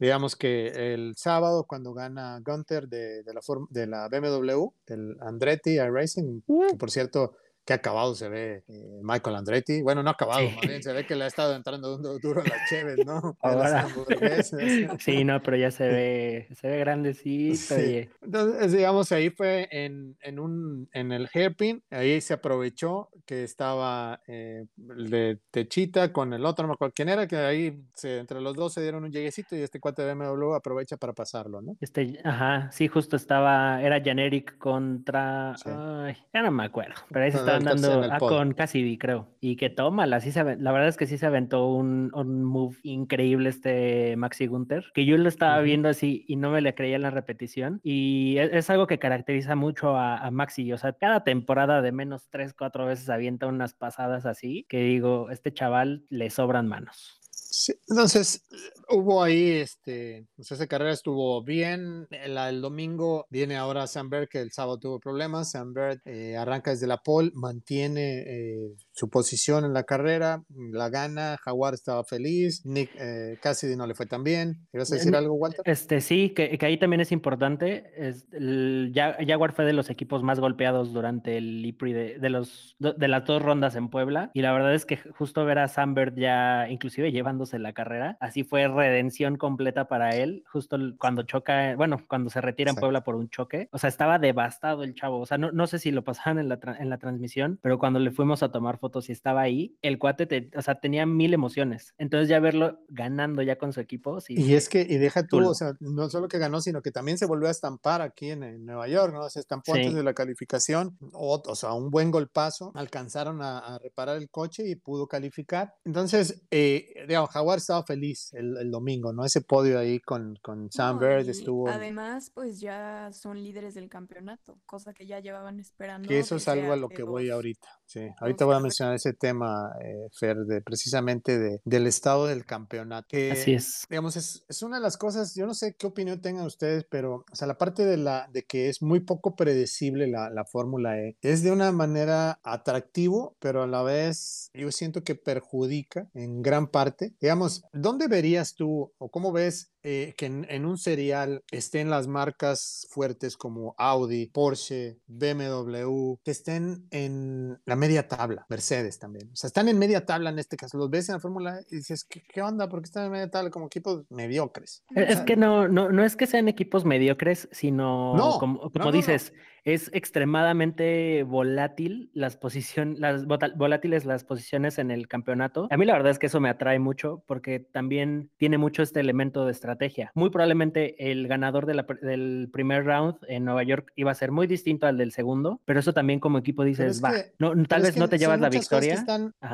[0.00, 5.78] digamos que el sábado cuando gana Gunther de, de la, de la BMW, del Andretti
[5.78, 9.82] Racing, que por cierto, que acabado se ve eh, Michael Andretti.
[9.82, 10.54] Bueno, no acabado, Sí.
[10.54, 13.36] más bien se ve que le ha estado entrando du- duro a las Cheves, ¿no?
[13.40, 13.86] Ahora.
[14.98, 17.74] Sí, no, pero ya se ve, se ve grandecito.
[17.74, 18.08] Sí.
[18.22, 24.20] Entonces, digamos, ahí fue en, en, un, en el hairpin, ahí se aprovechó que estaba
[24.26, 28.18] eh, el de Techita con el otro, no me acuerdo quién era, que ahí se-
[28.18, 31.62] entre los dos se dieron un lleguecito y este cuate de BMW aprovecha para pasarlo,
[31.62, 31.76] ¿no?
[31.80, 35.70] Este, ajá, sí, justo estaba, era Janeric contra, Sí.
[35.72, 39.28] ay, ya no me acuerdo, pero ahí se Con estaban dando, ah, con Cassidy, creo,
[39.40, 42.76] y que tómala, sí se, la verdad es que sí se aventó un, un move
[42.82, 45.64] increíble este Maxi Gunter, que yo lo estaba Ujú.
[45.64, 48.98] viendo así y no me le creía en la repetición, y e- es, algo que
[48.98, 53.46] caracteriza mucho a, a Maxi, o sea, cada temporada de menos tres, cuatro veces avienta
[53.46, 57.23] unas pasadas así, que digo, este chaval le sobran manos.
[57.56, 58.42] Sí, entonces
[58.88, 62.08] hubo ahí, este, pues esa carrera estuvo bien.
[62.10, 65.52] El, el domingo viene ahora Sam Bird, que el sábado tuvo problemas.
[65.52, 70.88] Sam Bird eh, arranca desde la pole, mantiene eh, su posición en la carrera, la
[70.88, 71.36] gana.
[71.42, 72.64] Jaguar estaba feliz.
[72.64, 74.66] Nick eh, Cassidy no le fue tan bien.
[74.72, 75.62] ¿Ibas a decir Eh, algo, Walter?
[75.64, 77.92] Este sí, que, que ahí también es importante.
[77.96, 82.30] Es el Ja- Jaguar fue de los equipos más golpeados durante el IPRI de, de
[82.30, 84.30] los de las dos rondas en Puebla.
[84.32, 88.44] Y la verdad es que justo ver a Sambert ya inclusive llevándose la carrera, así
[88.44, 90.44] fue redención completa para él.
[90.52, 92.86] Justo cuando choca, bueno, cuando se retira en Exacto.
[92.86, 93.68] Puebla por un choque.
[93.72, 95.18] O sea, estaba devastado el chavo.
[95.18, 97.98] O sea, no, no sé si lo pasaban en la, en la transmisión, pero cuando
[97.98, 101.94] le fuimos a tomar fotos y estaba ahí, el cuate, o sea, tenía mil emociones.
[101.96, 104.20] Entonces ya verlo ganando ya con su equipo.
[104.20, 106.90] Sí, y es que, y deja tú, o sea, no solo que ganó, sino que
[106.90, 109.26] también se volvió a estampar aquí en, Nueva York, ¿no?
[109.30, 114.18] Se estampó antes de la calificación, o, o, sea, un buen golpazo, alcanzaron a, reparar
[114.18, 115.74] el coche y pudo calificar.
[115.84, 119.24] Entonces, eh, digamos, Jaguar estaba feliz el, domingo, ¿no?
[119.24, 121.68] Ese podio ahí con, con Sam Bird estuvo...
[121.68, 126.08] Además, pues ya son líderes del campeonato, cosa que ya llevaban esperando.
[126.08, 127.68] Que eso es algo a lo que voy ahorita.
[127.86, 132.44] Sí, ahorita voy a mencionar ese tema, eh, Fer, de precisamente de, del estado del
[132.44, 133.06] campeonato.
[133.08, 133.86] Que, Así es.
[133.88, 137.24] Digamos, es, es, una de las cosas, yo no sé qué opinión tengan ustedes, pero,
[137.30, 140.98] o sea, la parte de, la, de que es muy poco predecible la, la Fórmula
[140.98, 146.42] E es de una manera atractivo, pero a la vez yo siento que perjudica en
[146.42, 147.14] gran parte.
[147.20, 152.86] Digamos, ¿dónde verías tú o cómo ves eh, que en, un serial estén las marcas
[152.90, 159.28] fuertes como Audi, Porsche, BMW, que estén en la media tabla, Mercedes también.
[159.30, 160.78] O sea, están en media tabla en este caso.
[160.78, 162.66] Los ves en la Fórmula e y dices, ¿qué, ¿qué, onda?
[162.66, 164.82] ¿Por qué están en media tabla como equipos mediocres?
[164.94, 169.90] Es que no, no, no es que sean equipos mediocres, sino como, como dices, es
[169.94, 175.68] extremadamente volátil las posiciones, las volátiles las posiciones en el campeonato.
[175.70, 179.00] A mí la verdad es que eso me atrae mucho porque también tiene mucho este
[179.00, 180.12] elemento de estrategia.
[180.14, 184.86] Muy probablemente el ganador del primer round en Nueva York iba a ser muy distinto
[184.86, 188.18] al del segundo, pero eso también como equipo dices, va, no, tal vez no te
[188.18, 189.04] llevas la victoria.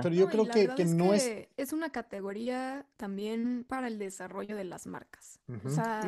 [0.03, 1.73] pero yo creo que, que no es, es...
[1.73, 5.39] una categoría también para el desarrollo de las marcas.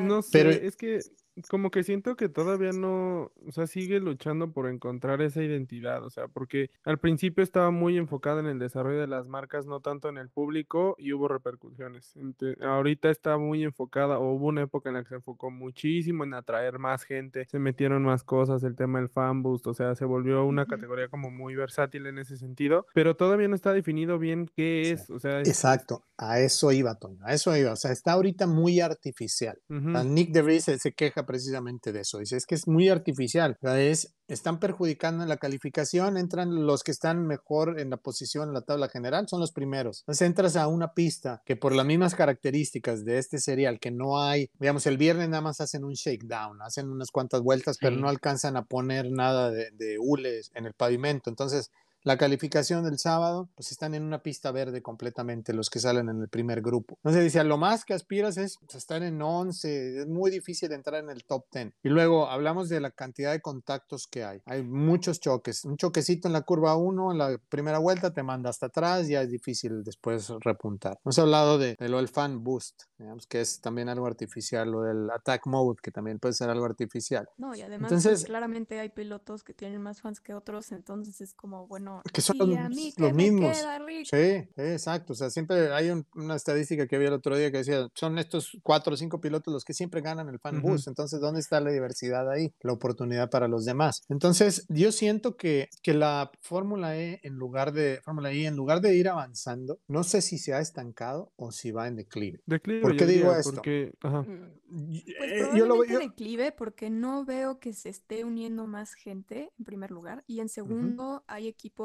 [0.00, 0.50] no sé, pero...
[0.50, 1.00] es que
[1.49, 6.11] como que siento que todavía no, o sea, sigue luchando por encontrar esa identidad, o
[6.11, 10.09] sea, porque al principio estaba muy enfocada en el desarrollo de las marcas, no tanto
[10.09, 12.14] en el público y hubo repercusiones.
[12.61, 16.35] ahorita está muy enfocada, o hubo una época en la que se enfocó muchísimo en
[16.35, 20.05] atraer más gente, se metieron más cosas, el tema del fan boost, o sea, se
[20.05, 24.51] volvió una categoría como muy versátil en ese sentido, pero todavía no está definido bien
[24.55, 25.41] qué es, o sea.
[25.41, 29.59] Exacto, a eso iba, Toño, a eso iba, o sea, está ahorita muy artificial.
[29.68, 32.18] Nick DeVries se queja precisamente de eso.
[32.18, 33.57] Dice, es que es muy artificial.
[33.62, 38.55] Es, están perjudicando en la calificación, entran los que están mejor en la posición en
[38.55, 40.01] la tabla general, son los primeros.
[40.03, 44.20] Entonces entras a una pista que por las mismas características de este serial, que no
[44.20, 48.09] hay, digamos, el viernes nada más hacen un shakedown, hacen unas cuantas vueltas, pero no
[48.09, 51.31] alcanzan a poner nada de, de hules en el pavimento.
[51.31, 51.70] Entonces,
[52.05, 56.20] la calificación del sábado, pues están en una pista verde completamente los que salen en
[56.20, 56.98] el primer grupo.
[56.98, 61.03] Entonces dice, lo más que aspiras es pues, estar en 11, es muy difícil entrar
[61.03, 61.72] en el top 10.
[61.82, 64.40] Y luego hablamos de la cantidad de contactos que hay.
[64.46, 65.64] Hay muchos choques.
[65.64, 69.22] Un choquecito en la curva 1, en la primera vuelta te manda hasta atrás, ya
[69.22, 70.98] es difícil después repuntar.
[71.05, 75.11] Hemos hablado de, lo del fan boost, digamos que es también algo artificial, lo del
[75.11, 77.28] attack mode, que también puede ser algo artificial.
[77.36, 81.20] No, y además pues, entonces, claramente hay pilotos que tienen más fans que otros, entonces
[81.20, 83.57] es como, bueno, que son los mismos.
[84.05, 85.12] Sí, exacto.
[85.12, 88.59] O sea, siempre hay una estadística que vi el otro día que decía, son estos
[88.62, 90.86] cuatro o cinco pilotos los que siempre ganan el fan bus.
[90.86, 92.53] Entonces, ¿dónde está la diversidad ahí?
[92.61, 94.03] La oportunidad para los demás.
[94.09, 98.80] Entonces, yo siento que, que la Fórmula E, en lugar de Fórmula E, en lugar
[98.80, 102.40] de ir avanzando, no sé si se ha estancado o si va en declive.
[102.47, 102.80] Declive.
[102.80, 103.55] ¿Por qué digo esto?
[103.55, 104.22] Porque, ajá.
[104.22, 105.99] Mm, pues eh, yo lo veo.
[105.99, 110.24] declive porque no veo que se esté uniendo más gente, en primer lugar.
[110.26, 111.82] Y en segundo, hay equipos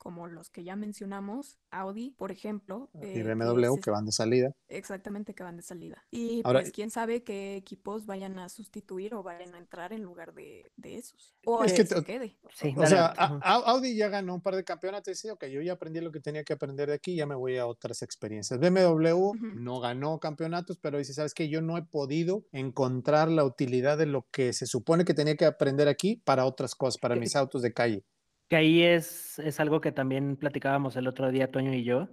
[0.00, 2.88] como los que ya mencionamos, Audi, por ejemplo.
[2.94, 4.56] y eh, BMW, que, van de salida.
[4.68, 6.02] Exactamente, que van de salida.
[6.10, 10.32] Y pues quién sabe qué equipos vayan a sustituir o vayan a entrar en lugar
[10.32, 11.36] de, esos.
[11.44, 12.38] O es que se quede.
[12.76, 16.00] o sea, Audi ya ganó un par de campeonatos y dice, ok, yo ya aprendí
[16.00, 18.58] lo que tenía que aprender de aquí, ya me voy a otras experiencias.
[18.58, 21.50] BMW no ganó campeonatos, pero dice, ¿sabes qué?
[21.50, 25.44] Yo no he podido encontrar la utilidad de lo que se supone que tenía que
[25.44, 28.06] aprender aquí para otras cosas, para mis autos de calle.
[28.50, 32.08] Que ahí es, es algo que también platicábamos el otro día, Toño y yo,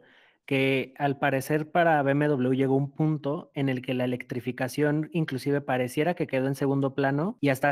[0.46, 6.14] que al parecer para BMW llegó un punto en el que la electrificación inclusive pareciera
[6.14, 7.72] que quedó en segundo plano y hasta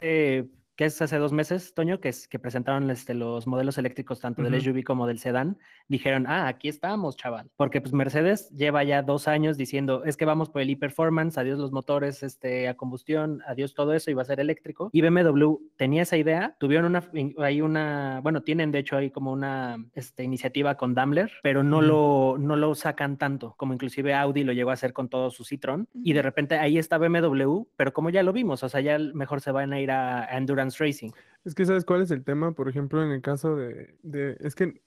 [0.75, 4.43] que es hace dos meses, Toño, que, es, que presentaron este, los modelos eléctricos tanto
[4.43, 5.57] del SUV como del sedán,
[5.87, 7.49] dijeron, ah, aquí estamos, chaval.
[7.55, 11.59] Porque pues Mercedes lleva ya dos años diciendo, es que vamos por el e-performance, adiós
[11.59, 14.89] los motores este, a combustión, adiós todo eso, y va a ser eléctrico.
[14.91, 17.09] Y BMW tenía esa idea, tuvieron una,
[17.39, 21.81] hay una, bueno, tienen de hecho ahí como una este, iniciativa con Daimler, pero no,
[21.81, 25.45] lo, no lo sacan tanto, como inclusive Audi lo llegó a hacer con todo su
[25.45, 25.87] Citroën.
[25.93, 29.39] Y de repente ahí está BMW, pero como ya lo vimos, o sea, ya mejor
[29.39, 31.11] se van a ir a Endurance Racing.
[31.43, 34.55] Es que sabes cuál es el tema, por ejemplo, en el caso de, de es
[34.55, 34.81] que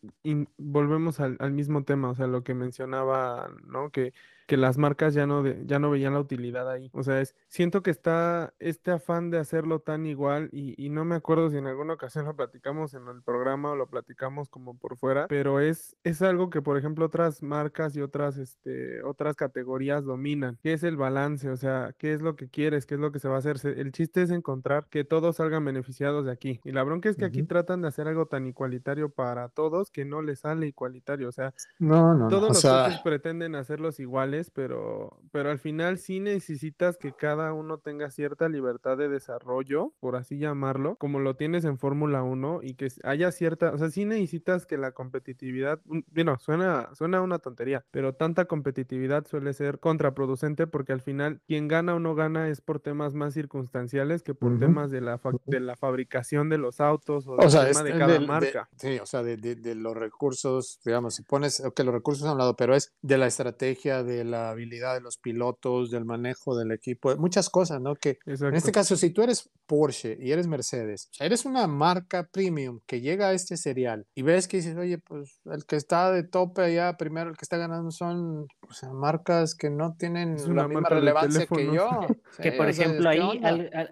[0.57, 3.91] volvemos al, al, mismo tema, o sea, lo que mencionaba, ¿no?
[3.91, 4.13] Que
[4.49, 6.91] que las marcas ya no, ya no veían la utilidad ahí.
[6.95, 11.17] O sea, es, siento que está este afán de hacerlo tan igual y, no me
[11.17, 14.97] acuerdo si en alguna ocasión lo platicamos en el programa o lo platicamos como por
[14.97, 20.07] fuera, pero es, es algo que, por ejemplo, otras marcas y otras, este, otras categorías
[20.07, 20.59] dominan.
[20.63, 21.51] ¿Qué es el balance?
[21.51, 22.87] O sea, ¿qué es lo que quieres?
[22.87, 23.59] ¿Qué es lo que se va a hacer?
[23.67, 26.59] El chiste es encontrar que todos salgan beneficiados de aquí.
[26.65, 30.07] Y la bronca es que aquí tratan de hacer algo tan igualitario para todos que
[30.07, 31.29] no les sale igualitario.
[31.29, 33.03] O sea, no, no, todos los sea...
[33.05, 38.97] pretenden hacerlos iguales pero, pero al final sí necesitas que cada uno tenga cierta libertad
[38.97, 43.73] de desarrollo, por así llamarlo, como lo tienes en Fórmula 1 y que haya cierta,
[43.73, 49.27] o sea, sí necesitas que la competitividad, bueno, suena, suena una tontería, pero tanta competitividad
[49.27, 53.35] suele ser contraproducente porque al final quien gana o no gana es por temas más
[53.35, 57.83] circunstanciales que por temas de la, de la fabricación de los autos o, del tema
[57.83, 58.69] de cada marca.
[58.77, 62.39] sí, o sea, de, de, los recursos, digamos, si pones, que los recursos a un
[62.39, 66.73] lado, pero es de la estrategia, de la habilidad de los pilotos, del manejo del
[66.73, 67.95] equipo, muchas cosas, ¿no?
[67.97, 71.67] Que en este caso, si tú eres Porsche y eres Mercedes, o sea, eres una
[71.67, 75.77] marca premium que llega a este serial y ves que dices, oye, pues el que
[75.77, 79.97] está de tope allá, primero el que está ganando son o sea, marcas que no
[79.97, 81.89] tienen la misma relevancia que yo.
[82.43, 83.41] que por ejemplo, ahí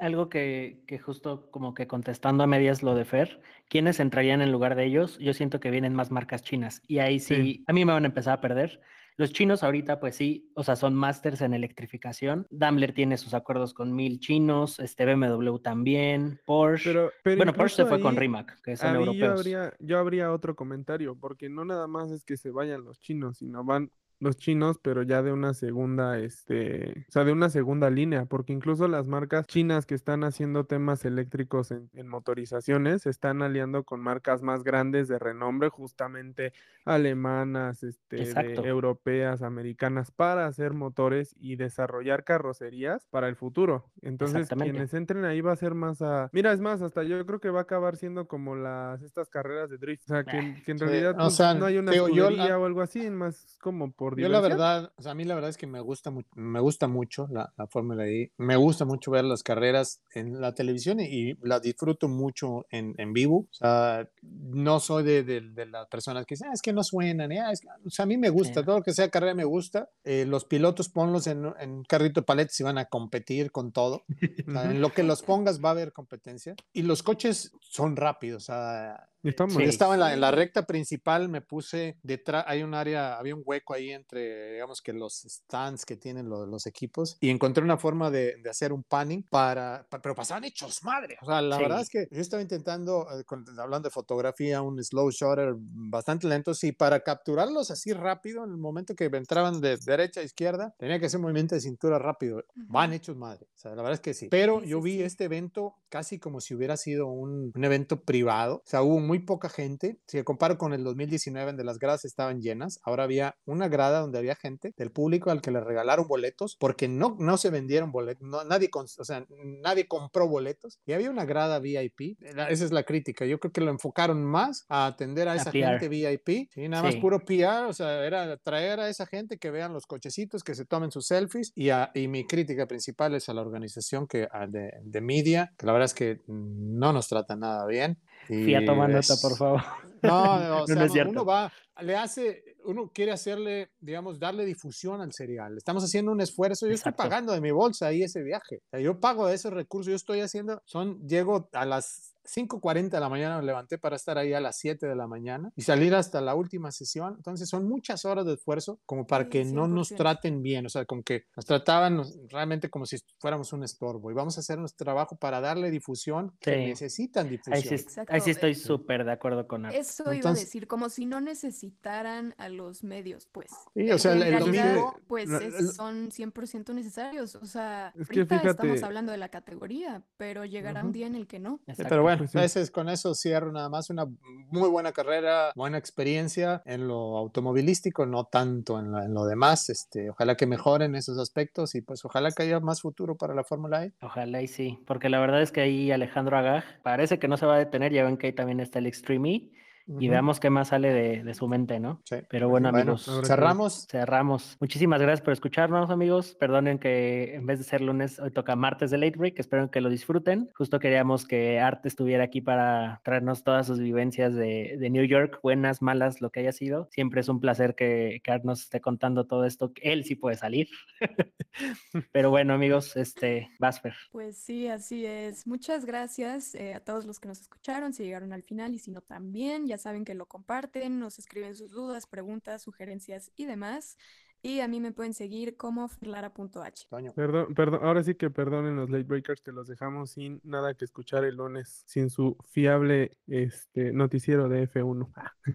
[0.00, 4.52] algo que, que justo como que contestando a medias lo de Fer, ¿quiénes entrarían en
[4.52, 5.18] lugar de ellos?
[5.18, 7.64] Yo siento que vienen más marcas chinas y ahí sí.
[7.66, 8.80] a mí me van a empezar a perder
[9.16, 12.46] los chinos ahorita, pues sí, o sea, son másters en electrificación.
[12.50, 17.10] Daimler tiene sus acuerdos con mil chinos, este BMW también, Porsche.
[17.24, 19.18] bueno, Porsche se fue con Rimac, que son europeos.
[19.18, 23.00] Yo habría, yo habría otro comentario, porque no nada más es que se vayan los
[23.00, 27.50] chinos, sino van los chinos, pero ya de una segunda, este, o sea, de una
[27.50, 33.10] segunda línea, porque incluso las marcas chinas que están haciendo temas eléctricos en, motorizaciones se
[33.10, 36.52] están aliando con marcas más grandes de renombre, justamente
[36.84, 38.30] alemanas, este,
[38.66, 43.90] europeas, americanas, para hacer motores y desarrollar carrocerías para el futuro.
[44.02, 47.40] Entonces, quienes entren ahí va a ser más a, mira, es más, hasta yo creo
[47.40, 50.78] que va a acabar siendo como las estas carreras de drift, o sea, que, en
[50.78, 55.02] realidad no hay una escudería o algo así, más como por yo la verdad, o
[55.02, 58.08] sea, a mí la verdad es que me gusta, me gusta mucho la, la Fórmula
[58.08, 58.32] I.
[58.38, 63.12] Me gusta mucho ver las carreras en la televisión y, la disfruto mucho en, en,
[63.12, 63.46] vivo.
[63.50, 67.32] O sea, no soy de, de, las personas que dicen, ah, es que no suenan.
[67.32, 67.52] Ah,
[67.84, 69.90] o sea, a mí me gusta, todo lo que sea carrera me gusta.
[70.04, 74.04] Eh, los pilotos ponlos en, en carrito de paletas y van a competir con todo.
[74.46, 76.54] en lo que los pongas va a haber competencia.
[76.72, 78.44] Y los coches son rápidos.
[78.44, 82.74] O sea, yo estaba en la, en la, recta principal, me puse detrás, hay un
[82.74, 87.16] área, había un hueco ahí entre, digamos que los stands que tienen los, los equipos,
[87.20, 91.16] y encontré una forma de, de hacer un panning para, pero pasaban hechos madre.
[91.22, 93.24] O sea, la verdad es que yo estaba intentando, eh,
[93.58, 98.58] hablando de fotografía, un slow shutter bastante lento, sí, para capturarlos así rápido, en el
[98.58, 102.44] momento que entraban de derecha a izquierda, tenía que hacer un movimiento de cintura rápido.
[102.54, 103.46] Van hechos madre.
[103.54, 104.28] O sea, la verdad es que sí.
[104.28, 108.56] Pero yo vi este evento casi como si hubiera sido un, un evento privado.
[108.56, 109.98] O sea, hubo muy poca gente.
[110.06, 114.18] Si comparo con el 2019, donde las gradas estaban llenas, ahora había una grada donde
[114.18, 118.28] había gente del público al que le regalaron boletos porque no, no se vendieron boletos,
[118.46, 119.26] nadie, o sea,
[119.62, 122.18] nadie compró boletos y había una grada VIP.
[122.20, 123.24] Esa es la crítica.
[123.26, 126.96] Yo creo que lo enfocaron más a atender a esa gente VIP y nada más
[126.96, 130.64] puro PR, o sea, era traer a esa gente que vean los cochecitos, que se
[130.64, 135.00] tomen sus selfies y, y mi crítica principal es a la organización que, de, de
[135.00, 137.98] media, que la verdad es que no nos trata nada bien.
[138.26, 139.62] Fía, toma nota, por favor.
[140.02, 145.56] No, o sea, uno va, le hace, uno quiere hacerle, digamos, darle difusión al cereal.
[145.56, 146.66] Estamos haciendo un esfuerzo.
[146.66, 148.62] Yo estoy pagando de mi bolsa ahí ese viaje.
[148.66, 149.90] O sea, yo pago ese recurso.
[149.90, 154.18] Yo estoy haciendo, son, llego a las 5.40 de la mañana me levanté para estar
[154.18, 157.14] ahí a las 7 de la mañana y salir hasta la última sesión.
[157.16, 160.84] Entonces son muchas horas de esfuerzo como para que no nos traten bien, o sea,
[160.84, 164.84] como que nos trataban realmente como si fuéramos un estorbo y vamos a hacer nuestro
[164.84, 168.06] trabajo para darle difusión que necesitan difusión.
[168.08, 172.34] Ahí sí, estoy súper de acuerdo con Eso iba a decir, como si no necesitaran
[172.38, 173.50] a los medios, pues.
[173.74, 175.28] Sí, o sea, el, domingo, pues
[175.74, 177.34] son 100% necesarios.
[177.36, 181.38] O sea, ahorita estamos hablando de la categoría, pero llegará un día en el que
[181.38, 181.60] no.
[181.76, 184.06] Pero bueno, pues con eso cierro nada más una
[184.50, 189.68] muy buena carrera, buena experiencia en lo automovilístico, no tanto en, lo demás.
[189.70, 193.44] Este, ojalá que mejoren esos aspectos y pues ojalá que haya más futuro para la
[193.44, 193.92] Fórmula E.
[194.00, 197.46] Ojalá y sí, porque la verdad es que ahí Alejandro Agag parece que no se
[197.46, 199.56] va a detener, ya ven que ahí también está el Extreme E
[199.86, 202.00] y veamos qué más sale de, su mente, ¿no?
[202.04, 202.16] Sí.
[202.28, 203.08] Pero bueno, amigos.
[203.24, 203.86] cerramos.
[203.90, 204.56] Cerramos.
[204.60, 206.34] Muchísimas gracias por escucharnos, amigos.
[206.38, 209.38] Perdonen que en vez de ser lunes, hoy toca martes de Late Break.
[209.38, 210.50] Espero que lo disfruten.
[210.54, 215.82] Justo queríamos que Art estuviera aquí para traernos todas sus vivencias de, New York, buenas,
[215.82, 216.88] malas, lo que haya sido.
[216.90, 219.72] Siempre es un placer que, que Art nos esté contando todo esto.
[219.82, 220.68] Él sí puede salir.
[222.12, 223.94] Pero bueno, amigos, este, Vasper.
[224.10, 225.46] Pues sí, así es.
[225.46, 228.90] Muchas gracias eh, a todos los que nos escucharon, si llegaron al final y si
[228.90, 233.96] no también, ya saben que lo comparten, nos escriben sus dudas, preguntas, sugerencias y demás.
[234.42, 237.12] Y a mí me pueden seguir como ferlara.h.
[237.14, 240.84] Perdón, perdón, ahora sí que perdonen los late breakers que los dejamos sin nada que
[240.84, 245.08] escuchar el lunes, sin su fiable este, noticiero de F1.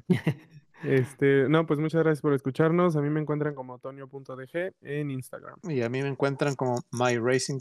[0.84, 2.96] Este, no, pues muchas gracias por escucharnos.
[2.96, 5.60] A mí me encuentran como Tonio.dg en Instagram.
[5.64, 7.60] Y a mí me encuentran como My Racing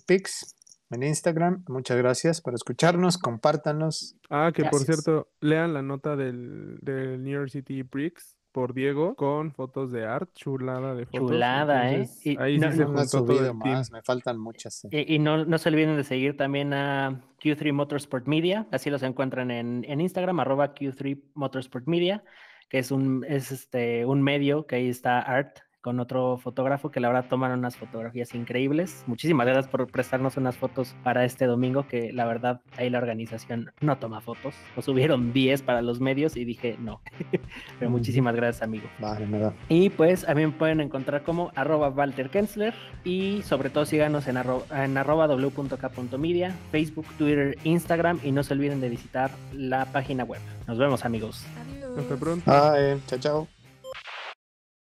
[0.91, 1.65] en Instagram.
[1.69, 4.17] Muchas gracias por escucharnos, compártanos.
[4.29, 9.15] Ah, que por cierto, lean la nota del, del New York City Prix por Diego
[9.15, 11.31] con fotos de art, chulada de fotos.
[11.31, 12.09] Chulada, ¿eh?
[12.39, 14.87] ahí sí se todo el más, me faltan muchas.
[14.91, 19.51] Y, no, no, se olviden de seguir también a Q3 Motorsport Media, así los encuentran
[19.51, 22.25] en, en Instagram, arroba Q3 Motorsport Media,
[22.69, 27.01] que es un, es este, un medio que ahí está Art, con otro fotógrafo que
[27.01, 29.05] la verdad toman unas fotografías increíbles.
[29.07, 33.73] Muchísimas gracias por prestarnos unas fotos para este domingo, que la verdad ahí la organización
[33.81, 34.55] no toma fotos.
[34.77, 37.01] Nos subieron 10 para los medios y dije no.
[37.79, 38.89] Pero muchísimas gracias, amigo.
[38.99, 39.55] Vale, nada.
[39.69, 42.75] Y pues a mí me pueden encontrar como arroba Walter Kensler
[43.05, 48.81] y sobre todo síganos en, en arroba w.k.media, Facebook, Twitter, Instagram y no se olviden
[48.81, 50.41] de visitar la página web.
[50.67, 51.45] Nos vemos, amigos.
[51.61, 51.99] Adiós.
[51.99, 52.51] Hasta pronto.
[52.51, 53.01] Bye.
[53.07, 53.60] Chao, chao.